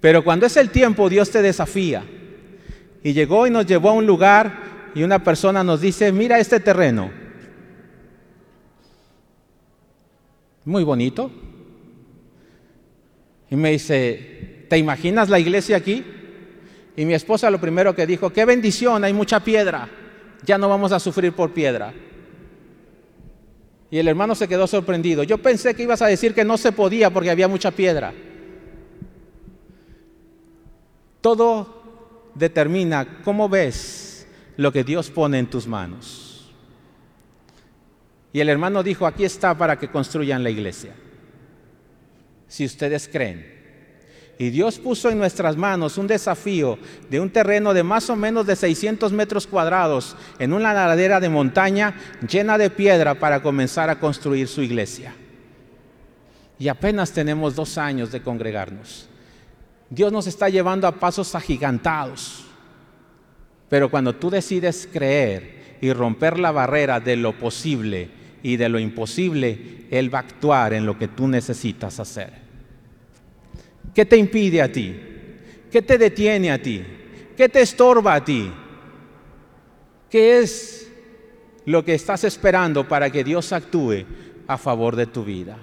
Pero 0.00 0.22
cuando 0.22 0.46
es 0.46 0.56
el 0.56 0.70
tiempo, 0.70 1.08
Dios 1.08 1.28
te 1.30 1.42
desafía. 1.42 2.04
Y 3.02 3.12
llegó 3.14 3.48
y 3.48 3.50
nos 3.50 3.66
llevó 3.66 3.90
a 3.90 3.94
un 3.94 4.06
lugar 4.06 4.92
y 4.94 5.02
una 5.02 5.24
persona 5.24 5.64
nos 5.64 5.80
dice, 5.80 6.12
mira 6.12 6.38
este 6.38 6.60
terreno. 6.60 7.10
Muy 10.64 10.84
bonito. 10.84 11.30
Y 13.50 13.56
me 13.56 13.72
dice, 13.72 14.66
¿te 14.68 14.78
imaginas 14.78 15.28
la 15.28 15.38
iglesia 15.38 15.76
aquí? 15.76 16.04
Y 16.96 17.04
mi 17.04 17.14
esposa 17.14 17.50
lo 17.50 17.60
primero 17.60 17.94
que 17.94 18.06
dijo, 18.06 18.30
qué 18.30 18.44
bendición, 18.44 19.04
hay 19.04 19.12
mucha 19.12 19.40
piedra, 19.40 19.88
ya 20.44 20.58
no 20.58 20.68
vamos 20.68 20.92
a 20.92 21.00
sufrir 21.00 21.32
por 21.32 21.52
piedra. 21.52 21.92
Y 23.90 23.98
el 23.98 24.08
hermano 24.08 24.34
se 24.34 24.48
quedó 24.48 24.66
sorprendido. 24.66 25.22
Yo 25.22 25.36
pensé 25.38 25.74
que 25.74 25.82
ibas 25.82 26.00
a 26.00 26.06
decir 26.06 26.32
que 26.32 26.44
no 26.44 26.56
se 26.56 26.72
podía 26.72 27.10
porque 27.10 27.30
había 27.30 27.46
mucha 27.46 27.70
piedra. 27.70 28.14
Todo 31.20 31.82
determina 32.34 33.20
cómo 33.22 33.50
ves 33.50 34.26
lo 34.56 34.72
que 34.72 34.82
Dios 34.82 35.10
pone 35.10 35.38
en 35.38 35.46
tus 35.46 35.66
manos. 35.66 36.31
Y 38.32 38.40
el 38.40 38.48
hermano 38.48 38.82
dijo, 38.82 39.06
aquí 39.06 39.24
está 39.24 39.56
para 39.56 39.78
que 39.78 39.88
construyan 39.88 40.42
la 40.42 40.50
iglesia. 40.50 40.92
si 42.48 42.66
ustedes 42.66 43.08
creen. 43.08 43.52
Y 44.38 44.50
Dios 44.50 44.78
puso 44.78 45.08
en 45.08 45.18
nuestras 45.18 45.56
manos 45.56 45.96
un 45.96 46.06
desafío 46.06 46.78
de 47.08 47.20
un 47.20 47.30
terreno 47.30 47.72
de 47.72 47.82
más 47.82 48.10
o 48.10 48.16
menos 48.16 48.46
de 48.46 48.56
600 48.56 49.12
metros 49.12 49.46
cuadrados 49.46 50.16
en 50.38 50.52
una 50.52 50.74
ladera 50.74 51.20
de 51.20 51.30
montaña 51.30 51.94
llena 52.28 52.58
de 52.58 52.68
piedra 52.68 53.14
para 53.14 53.42
comenzar 53.42 53.88
a 53.88 53.98
construir 53.98 54.48
su 54.48 54.62
iglesia. 54.62 55.14
Y 56.58 56.68
apenas 56.68 57.12
tenemos 57.12 57.54
dos 57.54 57.78
años 57.78 58.12
de 58.12 58.20
congregarnos. 58.20 59.08
Dios 59.88 60.12
nos 60.12 60.26
está 60.26 60.48
llevando 60.48 60.86
a 60.86 60.92
pasos 60.92 61.34
agigantados. 61.34 62.44
Pero 63.68 63.90
cuando 63.90 64.14
tú 64.14 64.28
decides 64.28 64.88
creer 64.92 65.78
y 65.80 65.92
romper 65.92 66.38
la 66.38 66.50
barrera 66.50 67.00
de 67.00 67.16
lo 67.16 67.38
posible 67.38 68.21
y 68.42 68.56
de 68.56 68.68
lo 68.68 68.78
imposible, 68.78 69.86
Él 69.90 70.12
va 70.12 70.18
a 70.18 70.22
actuar 70.22 70.72
en 70.74 70.86
lo 70.86 70.98
que 70.98 71.08
tú 71.08 71.28
necesitas 71.28 72.00
hacer. 72.00 72.32
¿Qué 73.94 74.04
te 74.04 74.16
impide 74.16 74.62
a 74.62 74.72
ti? 74.72 74.94
¿Qué 75.70 75.82
te 75.82 75.98
detiene 75.98 76.50
a 76.50 76.60
ti? 76.60 76.82
¿Qué 77.36 77.48
te 77.48 77.60
estorba 77.60 78.14
a 78.14 78.24
ti? 78.24 78.50
¿Qué 80.10 80.38
es 80.40 80.90
lo 81.64 81.84
que 81.84 81.94
estás 81.94 82.24
esperando 82.24 82.86
para 82.86 83.10
que 83.10 83.24
Dios 83.24 83.52
actúe 83.52 84.04
a 84.46 84.58
favor 84.58 84.96
de 84.96 85.06
tu 85.06 85.24
vida? 85.24 85.58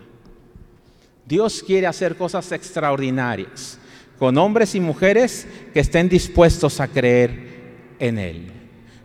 Dios 1.25 1.63
quiere 1.65 1.86
hacer 1.86 2.15
cosas 2.15 2.51
extraordinarias 2.51 3.77
con 4.17 4.38
hombres 4.38 4.75
y 4.75 4.80
mujeres 4.80 5.47
que 5.73 5.80
estén 5.80 6.09
dispuestos 6.09 6.80
a 6.80 6.88
creer 6.88 7.95
en 7.99 8.17
Él. 8.17 8.51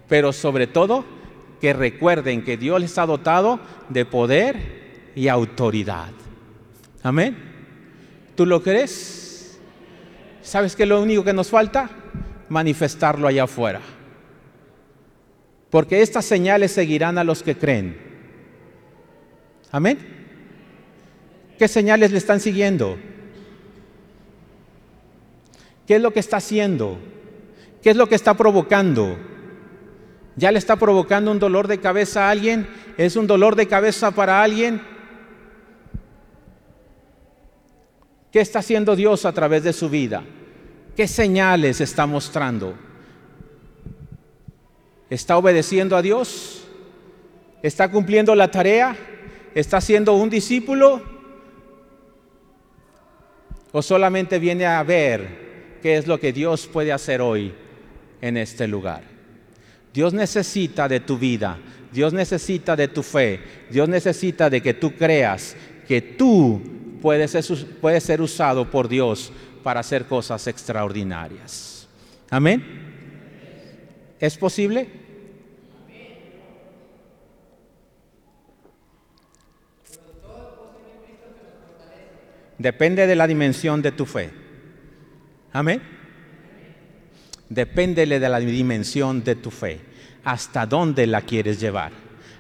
Pero 0.09 0.33
sobre 0.33 0.67
todo, 0.67 1.05
que 1.65 1.73
recuerden 1.73 2.45
que 2.45 2.59
Dios 2.59 2.79
les 2.79 2.99
ha 2.99 3.07
dotado 3.07 3.59
de 3.89 4.05
poder 4.05 5.13
y 5.15 5.29
autoridad. 5.29 6.11
Amén. 7.03 7.39
¿Tú 8.35 8.45
lo 8.45 8.63
crees? 8.63 9.59
¿Sabes 10.43 10.77
qué 10.77 10.83
es 10.83 10.89
lo 10.91 11.01
único 11.01 11.25
que 11.25 11.33
nos 11.33 11.49
falta? 11.49 11.89
Manifestarlo 12.51 13.27
allá 13.27 13.45
afuera. 13.45 13.81
Porque 15.71 16.03
estas 16.03 16.27
señales 16.27 16.71
seguirán 16.71 17.17
a 17.17 17.25
los 17.25 17.43
que 17.43 17.57
creen. 17.57 17.97
Amén. 19.73 19.97
¿Qué 21.59 21.67
señales 21.67 22.13
le 22.13 22.19
están 22.19 22.41
siguiendo? 22.41 22.99
¿Qué 25.87 25.97
es 25.97 26.03
lo 26.03 26.13
que 26.13 26.21
está 26.21 26.37
haciendo? 26.37 26.99
¿Qué 27.83 27.89
es 27.89 27.97
lo 27.97 28.07
que 28.07 28.17
está 28.17 28.35
provocando? 28.35 29.17
¿Ya 30.37 30.51
le 30.51 30.59
está 30.59 30.77
provocando 30.77 31.31
un 31.31 31.39
dolor 31.39 31.69
de 31.69 31.79
cabeza 31.79 32.27
a 32.27 32.31
alguien? 32.31 32.67
¿Es 32.97 33.17
un 33.17 33.27
dolor 33.27 33.55
de 33.55 33.69
cabeza 33.69 34.11
para 34.11 34.43
alguien? 34.43 34.81
¿Qué 38.33 38.41
está 38.41 38.59
haciendo 38.59 38.97
Dios 38.97 39.25
a 39.27 39.33
través 39.33 39.63
de 39.63 39.73
su 39.73 39.89
vida? 39.89 40.25
¿Qué 40.97 41.07
señales 41.07 41.81
está 41.81 42.07
mostrando? 42.07 42.75
¿Está 45.09 45.37
obedeciendo 45.37 45.97
a 45.97 46.03
Dios? 46.03 46.67
¿Está 47.63 47.89
cumpliendo 47.89 48.35
la 48.35 48.51
tarea? 48.51 48.97
¿Está 49.55 49.81
siendo 49.81 50.15
un 50.15 50.31
discípulo? 50.31 51.01
¿O 53.71 53.83
solamente 53.83 54.41
viene 54.41 54.67
a 54.67 54.83
ver 54.83 55.79
qué 55.81 55.97
es 55.97 56.09
lo 56.09 56.19
que 56.19 56.33
Dios 56.33 56.67
puede 56.67 56.93
hacer 56.93 57.21
hoy 57.21 57.55
en 58.21 58.37
este 58.37 58.67
lugar? 58.67 59.14
Dios 59.95 60.13
necesita 60.13 60.89
de 60.89 60.99
tu 60.99 61.17
vida, 61.17 61.57
Dios 61.93 62.13
necesita 62.13 62.75
de 62.75 62.89
tu 62.89 63.05
fe, 63.05 63.39
Dios 63.71 63.89
necesita 63.89 64.51
de 64.51 64.61
que 64.61 64.75
tú 64.75 64.97
creas 64.97 65.57
que 65.87 66.03
tú 66.03 66.61
puede 67.01 67.29
ser, 67.29 67.45
ser 68.01 68.21
usado 68.21 68.69
por 68.69 68.89
Dios 68.89 69.33
para 69.63 69.79
hacer 69.79 70.07
cosas 70.07 70.49
extraordinarias. 70.49 71.87
Amén. 72.29 72.65
¿Es 74.19 74.37
posible? 74.37 74.89
Depende 82.59 83.07
de 83.07 83.15
la 83.15 83.29
dimensión 83.29 83.81
de 83.81 83.93
tu 83.93 84.07
fe. 84.07 84.31
Amén. 85.53 85.94
Depende 87.55 88.07
de 88.07 88.29
la 88.29 88.41
dimensión 88.41 89.23
de 89.23 89.37
tu 89.37 89.51
fe. 89.51 89.81
Hasta 90.25 90.67
dónde 90.67 91.07
la 91.07 91.21
quieres 91.23 91.61
llevar. 91.61 91.93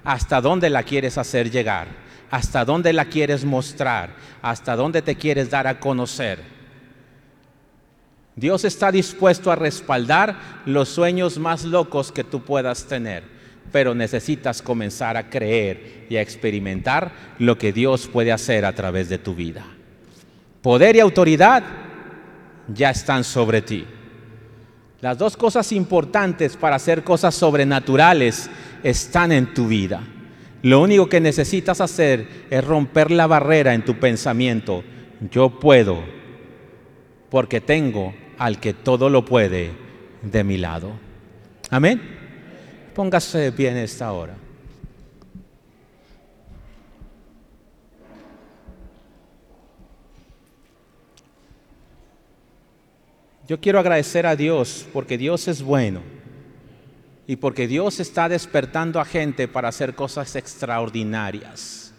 Hasta 0.02 0.40
dónde 0.40 0.68
la 0.70 0.82
quieres 0.82 1.16
hacer 1.18 1.50
llegar 1.50 2.04
hasta 2.34 2.64
dónde 2.64 2.92
la 2.92 3.04
quieres 3.04 3.44
mostrar, 3.44 4.10
hasta 4.42 4.74
dónde 4.74 5.02
te 5.02 5.14
quieres 5.14 5.50
dar 5.50 5.68
a 5.68 5.78
conocer. 5.78 6.40
Dios 8.34 8.64
está 8.64 8.90
dispuesto 8.90 9.52
a 9.52 9.54
respaldar 9.54 10.36
los 10.66 10.88
sueños 10.88 11.38
más 11.38 11.62
locos 11.62 12.10
que 12.10 12.24
tú 12.24 12.42
puedas 12.42 12.86
tener, 12.86 13.22
pero 13.70 13.94
necesitas 13.94 14.62
comenzar 14.62 15.16
a 15.16 15.30
creer 15.30 16.06
y 16.10 16.16
a 16.16 16.22
experimentar 16.22 17.12
lo 17.38 17.56
que 17.56 17.72
Dios 17.72 18.08
puede 18.08 18.32
hacer 18.32 18.64
a 18.64 18.74
través 18.74 19.08
de 19.08 19.18
tu 19.18 19.36
vida. 19.36 19.64
Poder 20.60 20.96
y 20.96 21.00
autoridad 21.00 21.62
ya 22.66 22.90
están 22.90 23.22
sobre 23.22 23.62
ti. 23.62 23.86
Las 25.04 25.18
dos 25.18 25.36
cosas 25.36 25.70
importantes 25.72 26.56
para 26.56 26.76
hacer 26.76 27.04
cosas 27.04 27.34
sobrenaturales 27.34 28.48
están 28.82 29.32
en 29.32 29.52
tu 29.52 29.68
vida. 29.68 30.02
Lo 30.62 30.80
único 30.80 31.10
que 31.10 31.20
necesitas 31.20 31.82
hacer 31.82 32.46
es 32.48 32.64
romper 32.64 33.10
la 33.10 33.26
barrera 33.26 33.74
en 33.74 33.84
tu 33.84 34.00
pensamiento. 34.00 34.82
Yo 35.30 35.60
puedo, 35.60 36.02
porque 37.28 37.60
tengo 37.60 38.14
al 38.38 38.58
que 38.60 38.72
todo 38.72 39.10
lo 39.10 39.26
puede 39.26 39.72
de 40.22 40.42
mi 40.42 40.56
lado. 40.56 40.92
Amén. 41.68 42.00
Póngase 42.94 43.50
bien 43.50 43.76
esta 43.76 44.10
hora. 44.10 44.36
Yo 53.46 53.60
quiero 53.60 53.78
agradecer 53.78 54.26
a 54.26 54.36
Dios 54.36 54.86
porque 54.92 55.18
Dios 55.18 55.48
es 55.48 55.62
bueno 55.62 56.00
y 57.26 57.36
porque 57.36 57.66
Dios 57.66 58.00
está 58.00 58.28
despertando 58.28 59.00
a 59.00 59.04
gente 59.04 59.48
para 59.48 59.68
hacer 59.68 59.94
cosas 59.94 60.34
extraordinarias. 60.34 61.92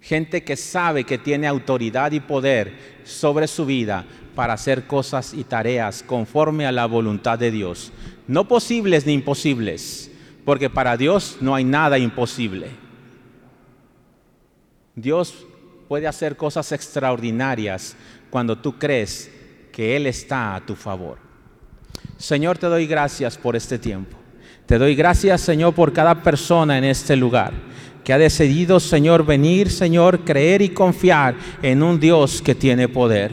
Gente 0.00 0.44
que 0.44 0.56
sabe 0.56 1.04
que 1.04 1.18
tiene 1.18 1.48
autoridad 1.48 2.12
y 2.12 2.20
poder 2.20 3.00
sobre 3.04 3.48
su 3.48 3.66
vida 3.66 4.04
para 4.34 4.52
hacer 4.52 4.86
cosas 4.86 5.34
y 5.34 5.42
tareas 5.42 6.04
conforme 6.04 6.66
a 6.66 6.72
la 6.72 6.86
voluntad 6.86 7.38
de 7.38 7.50
Dios. 7.50 7.92
No 8.28 8.46
posibles 8.46 9.04
ni 9.06 9.12
imposibles, 9.12 10.10
porque 10.44 10.70
para 10.70 10.96
Dios 10.96 11.38
no 11.40 11.54
hay 11.54 11.64
nada 11.64 11.98
imposible. 11.98 12.68
Dios 14.94 15.46
puede 15.88 16.06
hacer 16.06 16.36
cosas 16.36 16.70
extraordinarias 16.70 17.96
cuando 18.30 18.56
tú 18.56 18.78
crees 18.78 19.30
que 19.72 19.96
Él 19.96 20.06
está 20.06 20.54
a 20.54 20.64
tu 20.64 20.74
favor. 20.74 21.18
Señor, 22.16 22.58
te 22.58 22.66
doy 22.66 22.86
gracias 22.86 23.38
por 23.38 23.56
este 23.56 23.78
tiempo. 23.78 24.16
Te 24.66 24.78
doy 24.78 24.94
gracias, 24.94 25.40
Señor, 25.40 25.74
por 25.74 25.92
cada 25.92 26.22
persona 26.22 26.78
en 26.78 26.84
este 26.84 27.16
lugar 27.16 27.52
que 28.04 28.12
ha 28.12 28.18
decidido, 28.18 28.80
Señor, 28.80 29.24
venir, 29.24 29.70
Señor, 29.70 30.20
creer 30.20 30.62
y 30.62 30.70
confiar 30.70 31.34
en 31.62 31.82
un 31.82 32.00
Dios 32.00 32.42
que 32.42 32.54
tiene 32.54 32.88
poder. 32.88 33.32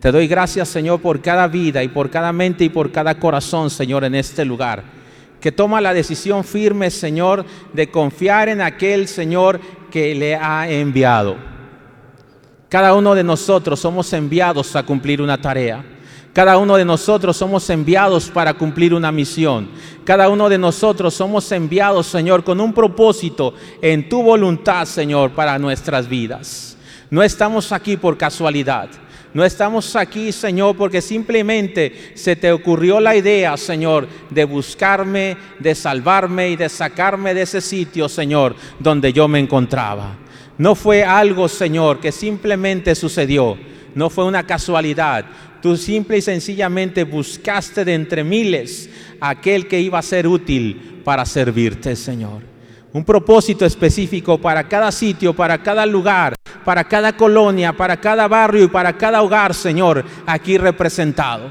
Te 0.00 0.12
doy 0.12 0.28
gracias, 0.28 0.68
Señor, 0.68 1.00
por 1.00 1.20
cada 1.20 1.48
vida 1.48 1.82
y 1.82 1.88
por 1.88 2.10
cada 2.10 2.32
mente 2.32 2.64
y 2.64 2.68
por 2.68 2.92
cada 2.92 3.18
corazón, 3.18 3.70
Señor, 3.70 4.04
en 4.04 4.14
este 4.14 4.44
lugar. 4.44 4.84
Que 5.40 5.52
toma 5.52 5.80
la 5.80 5.94
decisión 5.94 6.44
firme, 6.44 6.90
Señor, 6.90 7.44
de 7.72 7.90
confiar 7.90 8.48
en 8.48 8.60
aquel 8.60 9.08
Señor 9.08 9.60
que 9.90 10.14
le 10.14 10.36
ha 10.36 10.70
enviado. 10.70 11.36
Cada 12.68 12.94
uno 12.94 13.14
de 13.14 13.24
nosotros 13.24 13.80
somos 13.80 14.12
enviados 14.12 14.76
a 14.76 14.82
cumplir 14.82 15.22
una 15.22 15.40
tarea. 15.40 15.82
Cada 16.34 16.58
uno 16.58 16.76
de 16.76 16.84
nosotros 16.84 17.36
somos 17.36 17.68
enviados 17.70 18.28
para 18.28 18.52
cumplir 18.54 18.92
una 18.92 19.10
misión. 19.10 19.70
Cada 20.04 20.28
uno 20.28 20.48
de 20.48 20.58
nosotros 20.58 21.14
somos 21.14 21.50
enviados, 21.50 22.06
Señor, 22.06 22.44
con 22.44 22.60
un 22.60 22.74
propósito 22.74 23.54
en 23.80 24.08
tu 24.08 24.22
voluntad, 24.22 24.84
Señor, 24.84 25.30
para 25.30 25.58
nuestras 25.58 26.06
vidas. 26.08 26.76
No 27.10 27.22
estamos 27.22 27.72
aquí 27.72 27.96
por 27.96 28.18
casualidad. 28.18 28.90
No 29.32 29.44
estamos 29.44 29.96
aquí, 29.96 30.30
Señor, 30.30 30.76
porque 30.76 31.00
simplemente 31.00 32.12
se 32.14 32.36
te 32.36 32.52
ocurrió 32.52 33.00
la 33.00 33.16
idea, 33.16 33.56
Señor, 33.56 34.06
de 34.30 34.44
buscarme, 34.44 35.36
de 35.58 35.74
salvarme 35.74 36.50
y 36.50 36.56
de 36.56 36.68
sacarme 36.68 37.34
de 37.34 37.42
ese 37.42 37.60
sitio, 37.60 38.08
Señor, 38.08 38.54
donde 38.78 39.12
yo 39.12 39.26
me 39.26 39.38
encontraba. 39.38 40.16
No 40.58 40.74
fue 40.74 41.04
algo, 41.04 41.48
Señor, 41.48 42.00
que 42.00 42.12
simplemente 42.12 42.94
sucedió. 42.94 43.56
No 43.94 44.10
fue 44.10 44.24
una 44.24 44.44
casualidad. 44.46 45.24
Tú 45.62 45.76
simple 45.76 46.18
y 46.18 46.22
sencillamente 46.22 47.04
buscaste 47.04 47.84
de 47.84 47.94
entre 47.94 48.22
miles 48.22 48.90
aquel 49.20 49.66
que 49.66 49.80
iba 49.80 49.98
a 49.98 50.02
ser 50.02 50.26
útil 50.26 51.00
para 51.04 51.24
servirte, 51.24 51.96
Señor. 51.96 52.42
Un 52.92 53.04
propósito 53.04 53.64
específico 53.64 54.38
para 54.38 54.68
cada 54.68 54.90
sitio, 54.92 55.34
para 55.34 55.62
cada 55.62 55.86
lugar 55.86 56.34
para 56.68 56.84
cada 56.84 57.16
colonia, 57.16 57.72
para 57.72 57.98
cada 57.98 58.28
barrio 58.28 58.64
y 58.64 58.68
para 58.68 58.92
cada 58.98 59.22
hogar, 59.22 59.54
Señor, 59.54 60.04
aquí 60.26 60.58
representado. 60.58 61.50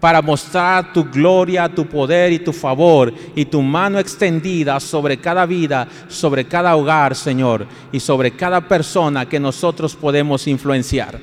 Para 0.00 0.22
mostrar 0.22 0.92
tu 0.92 1.04
gloria, 1.04 1.68
tu 1.68 1.86
poder 1.86 2.32
y 2.32 2.38
tu 2.38 2.52
favor 2.52 3.12
y 3.36 3.44
tu 3.44 3.60
mano 3.60 3.98
extendida 3.98 4.80
sobre 4.80 5.18
cada 5.18 5.44
vida, 5.44 5.86
sobre 6.08 6.46
cada 6.46 6.74
hogar, 6.74 7.14
Señor, 7.14 7.66
y 7.92 8.00
sobre 8.00 8.30
cada 8.30 8.66
persona 8.66 9.28
que 9.28 9.38
nosotros 9.38 9.94
podemos 9.94 10.46
influenciar. 10.46 11.20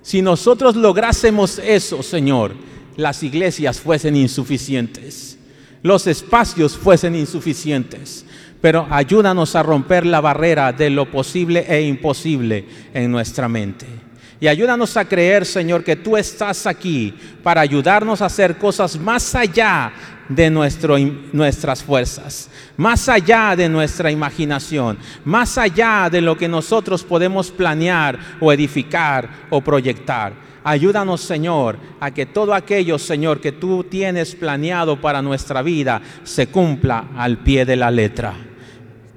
Si 0.00 0.22
nosotros 0.22 0.76
lográsemos 0.76 1.58
eso, 1.58 2.02
Señor, 2.02 2.54
las 2.96 3.22
iglesias 3.22 3.80
fuesen 3.80 4.16
insuficientes, 4.16 5.38
los 5.82 6.06
espacios 6.06 6.76
fuesen 6.76 7.14
insuficientes, 7.14 8.24
pero 8.60 8.86
ayúdanos 8.90 9.54
a 9.54 9.62
romper 9.62 10.06
la 10.06 10.20
barrera 10.20 10.72
de 10.72 10.90
lo 10.90 11.10
posible 11.10 11.66
e 11.68 11.82
imposible 11.82 12.64
en 12.94 13.10
nuestra 13.10 13.48
mente. 13.48 14.07
Y 14.40 14.46
ayúdanos 14.46 14.96
a 14.96 15.04
creer, 15.04 15.44
Señor, 15.44 15.82
que 15.82 15.96
tú 15.96 16.16
estás 16.16 16.66
aquí 16.66 17.12
para 17.42 17.60
ayudarnos 17.60 18.22
a 18.22 18.26
hacer 18.26 18.56
cosas 18.56 18.98
más 18.98 19.34
allá 19.34 19.92
de 20.28 20.50
nuestras 20.50 21.82
fuerzas, 21.82 22.50
más 22.76 23.08
allá 23.08 23.56
de 23.56 23.68
nuestra 23.68 24.10
imaginación, 24.10 24.98
más 25.24 25.58
allá 25.58 26.08
de 26.10 26.20
lo 26.20 26.36
que 26.36 26.48
nosotros 26.48 27.02
podemos 27.02 27.50
planear 27.50 28.18
o 28.40 28.52
edificar 28.52 29.28
o 29.50 29.60
proyectar. 29.60 30.48
Ayúdanos, 30.62 31.22
Señor, 31.22 31.78
a 31.98 32.10
que 32.10 32.26
todo 32.26 32.52
aquello, 32.52 32.98
Señor, 32.98 33.40
que 33.40 33.52
tú 33.52 33.84
tienes 33.84 34.34
planeado 34.34 35.00
para 35.00 35.22
nuestra 35.22 35.62
vida 35.62 36.02
se 36.24 36.48
cumpla 36.48 37.06
al 37.16 37.38
pie 37.38 37.64
de 37.64 37.76
la 37.76 37.90
letra. 37.90 38.34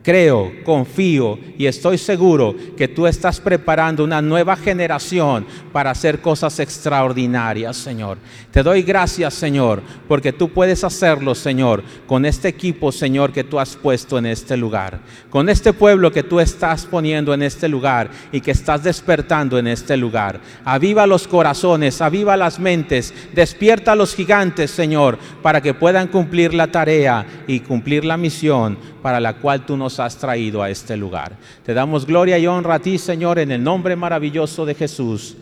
Creo, 0.04 0.52
confío 0.64 1.38
y 1.60 1.68
estoy 1.68 2.00
seguro 2.00 2.56
que 2.76 2.88
tú 2.88 3.06
estás 3.06 3.40
preparando 3.40 4.04
una 4.04 4.20
nueva 4.20 4.56
generación 4.56 5.46
para 5.72 5.92
hacer 5.92 6.22
cosas 6.22 6.60
extraordinarias, 6.60 7.78
Señor. 7.78 8.18
Te 8.50 8.64
doy 8.64 8.82
gracias, 8.82 9.36
Señor, 9.36 9.84
porque 10.08 10.34
tú 10.34 10.50
puedes 10.50 10.84
hacerlo, 10.84 11.36
Señor, 11.36 11.84
con 12.08 12.26
este 12.26 12.48
equipo, 12.48 12.92
Señor, 12.92 13.32
que 13.32 13.44
tú 13.44 13.60
has 13.60 13.76
puesto 13.76 14.18
en 14.18 14.26
este 14.26 14.58
lugar, 14.58 15.02
con 15.30 15.50
este 15.50 15.72
pueblo 15.72 16.12
que 16.12 16.24
tú 16.24 16.40
estás 16.40 16.88
poniendo 16.88 17.32
en 17.32 17.44
este 17.44 17.70
lugar 17.70 18.10
y 18.32 18.42
que 18.42 18.52
estás 18.52 18.84
despertando 18.84 19.60
en 19.60 19.68
este 19.68 19.98
lugar. 19.98 20.42
Aviva 20.66 21.06
los 21.06 21.28
corazones, 21.28 22.02
aviva 22.02 22.36
las 22.36 22.60
mentes, 22.60 23.14
despierta 23.34 23.92
a 23.92 23.96
los 23.96 24.16
gigantes, 24.16 24.72
Señor, 24.72 25.20
para 25.44 25.62
que 25.62 25.76
puedan 25.76 26.08
cumplir 26.08 26.56
la 26.56 26.72
tarea 26.72 27.24
y 27.46 27.60
cumplir 27.60 28.04
la 28.04 28.18
misión 28.18 28.80
para 29.02 29.20
la 29.20 29.34
cual 29.34 29.66
tú 29.66 29.78
nos 29.78 29.91
has 30.00 30.18
traído 30.18 30.64
a 30.64 30.70
este 30.70 30.96
lugar. 30.96 31.34
Te 31.66 31.74
damos 31.74 32.06
gloria 32.06 32.38
y 32.38 32.48
honra 32.48 32.76
a 32.76 32.80
ti, 32.80 32.98
Señor, 32.98 33.40
en 33.40 33.52
el 33.52 33.64
nombre 33.64 33.96
maravilloso 33.96 34.66
de 34.66 34.76
Jesús. 34.76 35.36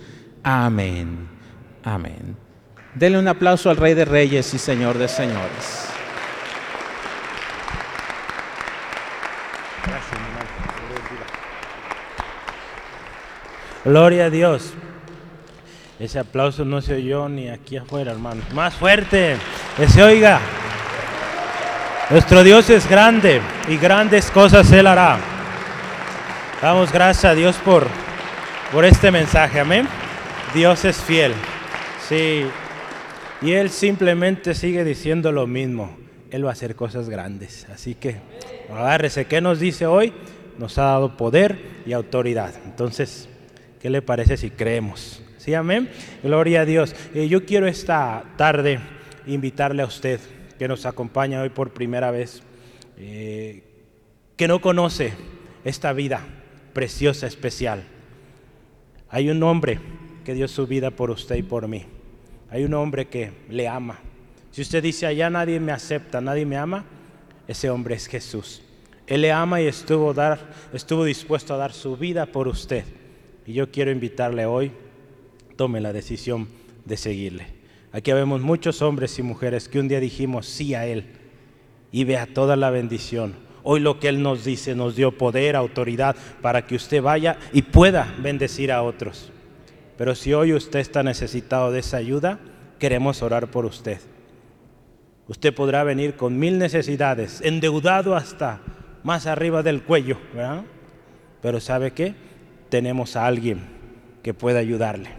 Amén. 0.43 1.27
Amén. 1.83 2.35
Denle 2.95 3.19
un 3.19 3.27
aplauso 3.27 3.69
al 3.69 3.77
Rey 3.77 3.93
de 3.93 4.05
Reyes 4.05 4.53
y 4.53 4.57
Señor 4.57 4.97
de 4.97 5.07
Señores. 5.07 5.89
Gloria 13.85 14.25
a 14.25 14.29
Dios. 14.29 14.73
Ese 15.99 16.19
aplauso 16.19 16.63
no 16.63 16.81
se 16.81 16.95
oyó 16.95 17.27
ni 17.27 17.49
aquí 17.49 17.77
afuera, 17.77 18.11
hermano. 18.11 18.41
Más 18.53 18.73
fuerte, 18.73 19.37
que 19.75 19.87
se 19.87 20.03
oiga. 20.03 20.39
Nuestro 22.09 22.43
Dios 22.43 22.67
es 22.71 22.89
grande 22.89 23.39
y 23.67 23.77
grandes 23.77 24.31
cosas 24.31 24.71
Él 24.71 24.87
hará. 24.87 25.19
Damos 26.59 26.91
gracias 26.91 27.25
a 27.25 27.35
Dios 27.35 27.55
por, 27.57 27.85
por 28.71 28.83
este 28.83 29.11
mensaje, 29.11 29.59
amén. 29.59 29.87
Dios 30.51 30.85
es 30.85 30.97
fiel, 30.97 31.33
sí. 32.07 32.47
Y 33.43 33.51
Él 33.51 33.69
simplemente 33.69 34.55
sigue 34.55 34.83
diciendo 34.83 35.31
lo 35.31 35.45
mismo. 35.45 35.95
Él 36.31 36.43
va 36.43 36.49
a 36.49 36.53
hacer 36.53 36.75
cosas 36.75 37.09
grandes. 37.09 37.67
Así 37.71 37.93
que 37.93 38.15
agárrese. 38.75 39.25
¿Qué 39.25 39.39
nos 39.39 39.59
dice 39.59 39.85
hoy? 39.85 40.11
Nos 40.57 40.79
ha 40.79 40.85
dado 40.85 41.15
poder 41.15 41.59
y 41.85 41.93
autoridad. 41.93 42.55
Entonces, 42.65 43.29
¿qué 43.79 43.91
le 43.91 44.01
parece 44.01 44.35
si 44.35 44.49
creemos? 44.49 45.21
Sí, 45.37 45.53
amén. 45.53 45.91
Gloria 46.23 46.61
a 46.61 46.65
Dios. 46.65 46.95
Eh, 47.13 47.27
yo 47.27 47.45
quiero 47.45 47.67
esta 47.67 48.23
tarde 48.35 48.79
invitarle 49.27 49.83
a 49.83 49.85
usted 49.85 50.19
que 50.59 50.67
nos 50.67 50.85
acompaña 50.85 51.41
hoy 51.41 51.49
por 51.49 51.71
primera 51.71 52.11
vez, 52.11 52.43
eh, 52.97 53.63
que 54.35 54.47
no 54.47 54.59
conoce 54.59 55.13
esta 55.63 55.93
vida 55.93 56.21
preciosa, 56.73 57.27
especial. 57.27 57.85
Hay 59.09 59.29
un 59.29 59.41
hombre 59.41 59.79
que 60.25 60.33
dio 60.33 60.49
su 60.49 60.67
vida 60.67 60.91
por 60.91 61.11
usted 61.11 61.37
y 61.37 61.43
por 61.43 61.69
mí. 61.69 61.85
Hay 62.51 62.65
un 62.65 62.73
hombre 62.73 63.07
que 63.07 63.31
le 63.49 63.69
ama. 63.69 63.99
Si 64.51 64.61
usted 64.61 64.83
dice, 64.83 65.05
allá 65.05 65.29
nadie 65.29 65.61
me 65.61 65.71
acepta, 65.71 66.19
nadie 66.19 66.45
me 66.45 66.57
ama, 66.57 66.83
ese 67.47 67.69
hombre 67.69 67.95
es 67.95 68.07
Jesús. 68.07 68.61
Él 69.07 69.21
le 69.21 69.31
ama 69.31 69.61
y 69.61 69.67
estuvo, 69.67 70.13
dar, 70.13 70.39
estuvo 70.73 71.05
dispuesto 71.05 71.53
a 71.53 71.57
dar 71.57 71.71
su 71.71 71.95
vida 71.95 72.25
por 72.25 72.49
usted. 72.49 72.83
Y 73.45 73.53
yo 73.53 73.71
quiero 73.71 73.91
invitarle 73.91 74.45
hoy, 74.45 74.73
tome 75.55 75.79
la 75.79 75.93
decisión 75.93 76.49
de 76.83 76.97
seguirle. 76.97 77.58
Aquí 77.91 78.11
vemos 78.13 78.41
muchos 78.41 78.81
hombres 78.81 79.17
y 79.17 79.23
mujeres 79.23 79.67
que 79.67 79.79
un 79.79 79.87
día 79.87 79.99
dijimos 79.99 80.45
sí 80.45 80.75
a 80.75 80.85
Él 80.85 81.05
y 81.91 82.03
vea 82.03 82.27
toda 82.27 82.55
la 82.55 82.69
bendición. 82.69 83.33
Hoy 83.63 83.79
lo 83.79 83.99
que 83.99 84.09
Él 84.09 84.21
nos 84.21 84.45
dice 84.45 84.75
nos 84.75 84.95
dio 84.95 85.17
poder, 85.17 85.55
autoridad 85.55 86.15
para 86.41 86.65
que 86.67 86.75
usted 86.75 87.01
vaya 87.01 87.37
y 87.51 87.63
pueda 87.63 88.15
bendecir 88.19 88.71
a 88.71 88.83
otros. 88.83 89.31
Pero 89.97 90.15
si 90.15 90.33
hoy 90.33 90.53
usted 90.53 90.79
está 90.79 91.03
necesitado 91.03 91.71
de 91.71 91.79
esa 91.79 91.97
ayuda, 91.97 92.39
queremos 92.77 93.21
orar 93.21 93.49
por 93.49 93.65
usted. 93.65 93.99
Usted 95.27 95.53
podrá 95.53 95.83
venir 95.83 96.15
con 96.15 96.39
mil 96.39 96.57
necesidades, 96.57 97.41
endeudado 97.41 98.15
hasta 98.15 98.61
más 99.03 99.27
arriba 99.27 99.63
del 99.63 99.83
cuello, 99.83 100.17
¿verdad? 100.33 100.63
Pero 101.41 101.59
¿sabe 101.59 101.91
qué? 101.91 102.15
Tenemos 102.69 103.15
a 103.15 103.25
alguien 103.25 103.61
que 104.23 104.33
pueda 104.33 104.59
ayudarle. 104.59 105.09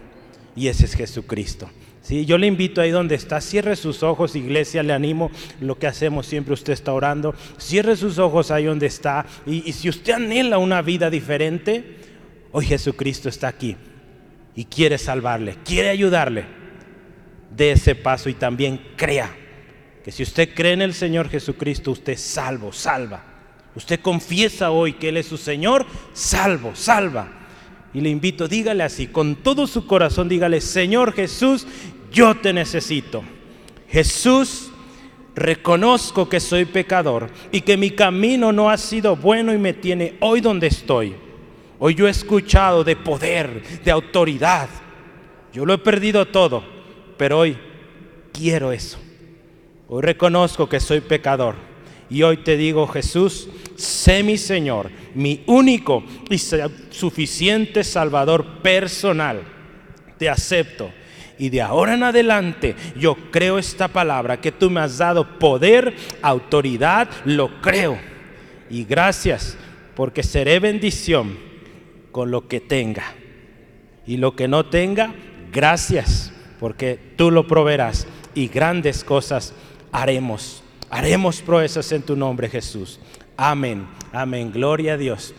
Y 0.55 0.67
ese 0.67 0.85
es 0.85 0.95
Jesucristo. 0.95 1.69
Sí, 2.01 2.25
yo 2.25 2.37
le 2.37 2.47
invito 2.47 2.81
ahí 2.81 2.89
donde 2.89 3.15
está, 3.15 3.39
cierre 3.41 3.75
sus 3.75 4.01
ojos, 4.01 4.35
iglesia, 4.35 4.81
le 4.81 4.91
animo, 4.91 5.29
lo 5.59 5.77
que 5.77 5.87
hacemos 5.87 6.25
siempre, 6.25 6.53
usted 6.53 6.73
está 6.73 6.93
orando, 6.93 7.35
cierre 7.57 7.95
sus 7.95 8.17
ojos 8.17 8.49
ahí 8.49 8.65
donde 8.65 8.87
está, 8.87 9.25
y, 9.45 9.69
y 9.69 9.73
si 9.73 9.87
usted 9.87 10.13
anhela 10.13 10.57
una 10.57 10.81
vida 10.81 11.11
diferente, 11.11 11.97
hoy 12.51 12.65
Jesucristo 12.65 13.29
está 13.29 13.49
aquí 13.49 13.77
y 14.55 14.65
quiere 14.65 14.97
salvarle, 14.97 15.57
quiere 15.63 15.89
ayudarle, 15.89 16.45
de 17.55 17.71
ese 17.73 17.95
paso 17.95 18.29
y 18.29 18.33
también 18.33 18.81
crea 18.95 19.35
que 20.03 20.11
si 20.11 20.23
usted 20.23 20.53
cree 20.55 20.73
en 20.73 20.81
el 20.81 20.93
Señor 20.93 21.29
Jesucristo, 21.29 21.91
usted 21.91 22.13
es 22.13 22.21
salvo, 22.21 22.73
salva. 22.73 23.23
Usted 23.75 23.99
confiesa 23.99 24.71
hoy 24.71 24.93
que 24.93 25.09
Él 25.09 25.17
es 25.17 25.27
su 25.27 25.37
Señor, 25.37 25.85
salvo, 26.13 26.75
salva. 26.75 27.40
Y 27.93 28.01
le 28.01 28.09
invito, 28.09 28.47
dígale 28.47 28.83
así, 28.83 29.07
con 29.07 29.35
todo 29.35 29.67
su 29.67 29.85
corazón, 29.85 30.29
dígale, 30.29 30.61
Señor 30.61 31.13
Jesús, 31.13 31.67
yo 32.11 32.35
te 32.35 32.53
necesito. 32.53 33.23
Jesús, 33.89 34.71
reconozco 35.35 36.29
que 36.29 36.39
soy 36.39 36.65
pecador 36.65 37.29
y 37.51 37.61
que 37.61 37.77
mi 37.77 37.91
camino 37.91 38.51
no 38.51 38.69
ha 38.69 38.77
sido 38.77 39.15
bueno 39.15 39.53
y 39.53 39.57
me 39.57 39.73
tiene 39.73 40.15
hoy 40.19 40.41
donde 40.41 40.67
estoy. 40.67 41.15
Hoy 41.79 41.95
yo 41.95 42.07
he 42.07 42.11
escuchado 42.11 42.83
de 42.83 42.95
poder, 42.95 43.81
de 43.83 43.91
autoridad. 43.91 44.69
Yo 45.51 45.65
lo 45.65 45.73
he 45.73 45.77
perdido 45.77 46.27
todo, 46.27 46.63
pero 47.17 47.39
hoy 47.39 47.57
quiero 48.31 48.71
eso. 48.71 48.99
Hoy 49.89 50.01
reconozco 50.01 50.69
que 50.69 50.79
soy 50.79 51.01
pecador. 51.01 51.70
Y 52.11 52.23
hoy 52.23 52.37
te 52.37 52.57
digo, 52.57 52.87
Jesús, 52.87 53.47
sé 53.77 54.21
mi 54.21 54.37
Señor, 54.37 54.91
mi 55.15 55.43
único 55.47 56.03
y 56.29 56.37
suficiente 56.37 57.85
Salvador 57.85 58.61
personal. 58.61 59.41
Te 60.17 60.27
acepto. 60.27 60.91
Y 61.39 61.49
de 61.49 61.61
ahora 61.61 61.93
en 61.93 62.03
adelante 62.03 62.75
yo 62.97 63.15
creo 63.31 63.57
esta 63.57 63.87
palabra 63.87 64.41
que 64.41 64.51
tú 64.51 64.69
me 64.69 64.81
has 64.81 64.97
dado 64.97 65.39
poder, 65.39 65.95
autoridad, 66.21 67.09
lo 67.23 67.61
creo. 67.61 67.97
Y 68.69 68.83
gracias 68.83 69.57
porque 69.95 70.21
seré 70.21 70.59
bendición 70.59 71.39
con 72.11 72.29
lo 72.29 72.49
que 72.49 72.59
tenga. 72.59 73.05
Y 74.05 74.17
lo 74.17 74.35
que 74.35 74.49
no 74.49 74.65
tenga, 74.65 75.15
gracias 75.53 76.33
porque 76.59 76.99
tú 77.15 77.31
lo 77.31 77.47
proveerás 77.47 78.05
y 78.35 78.49
grandes 78.49 79.05
cosas 79.05 79.53
haremos. 79.93 80.61
Haremos 80.91 81.41
proezas 81.41 81.89
en 81.93 82.01
tu 82.01 82.17
nombre, 82.17 82.49
Jesús. 82.49 82.99
Amén. 83.37 83.87
Amén. 84.11 84.51
Gloria 84.51 84.93
a 84.93 84.97
Dios. 84.97 85.33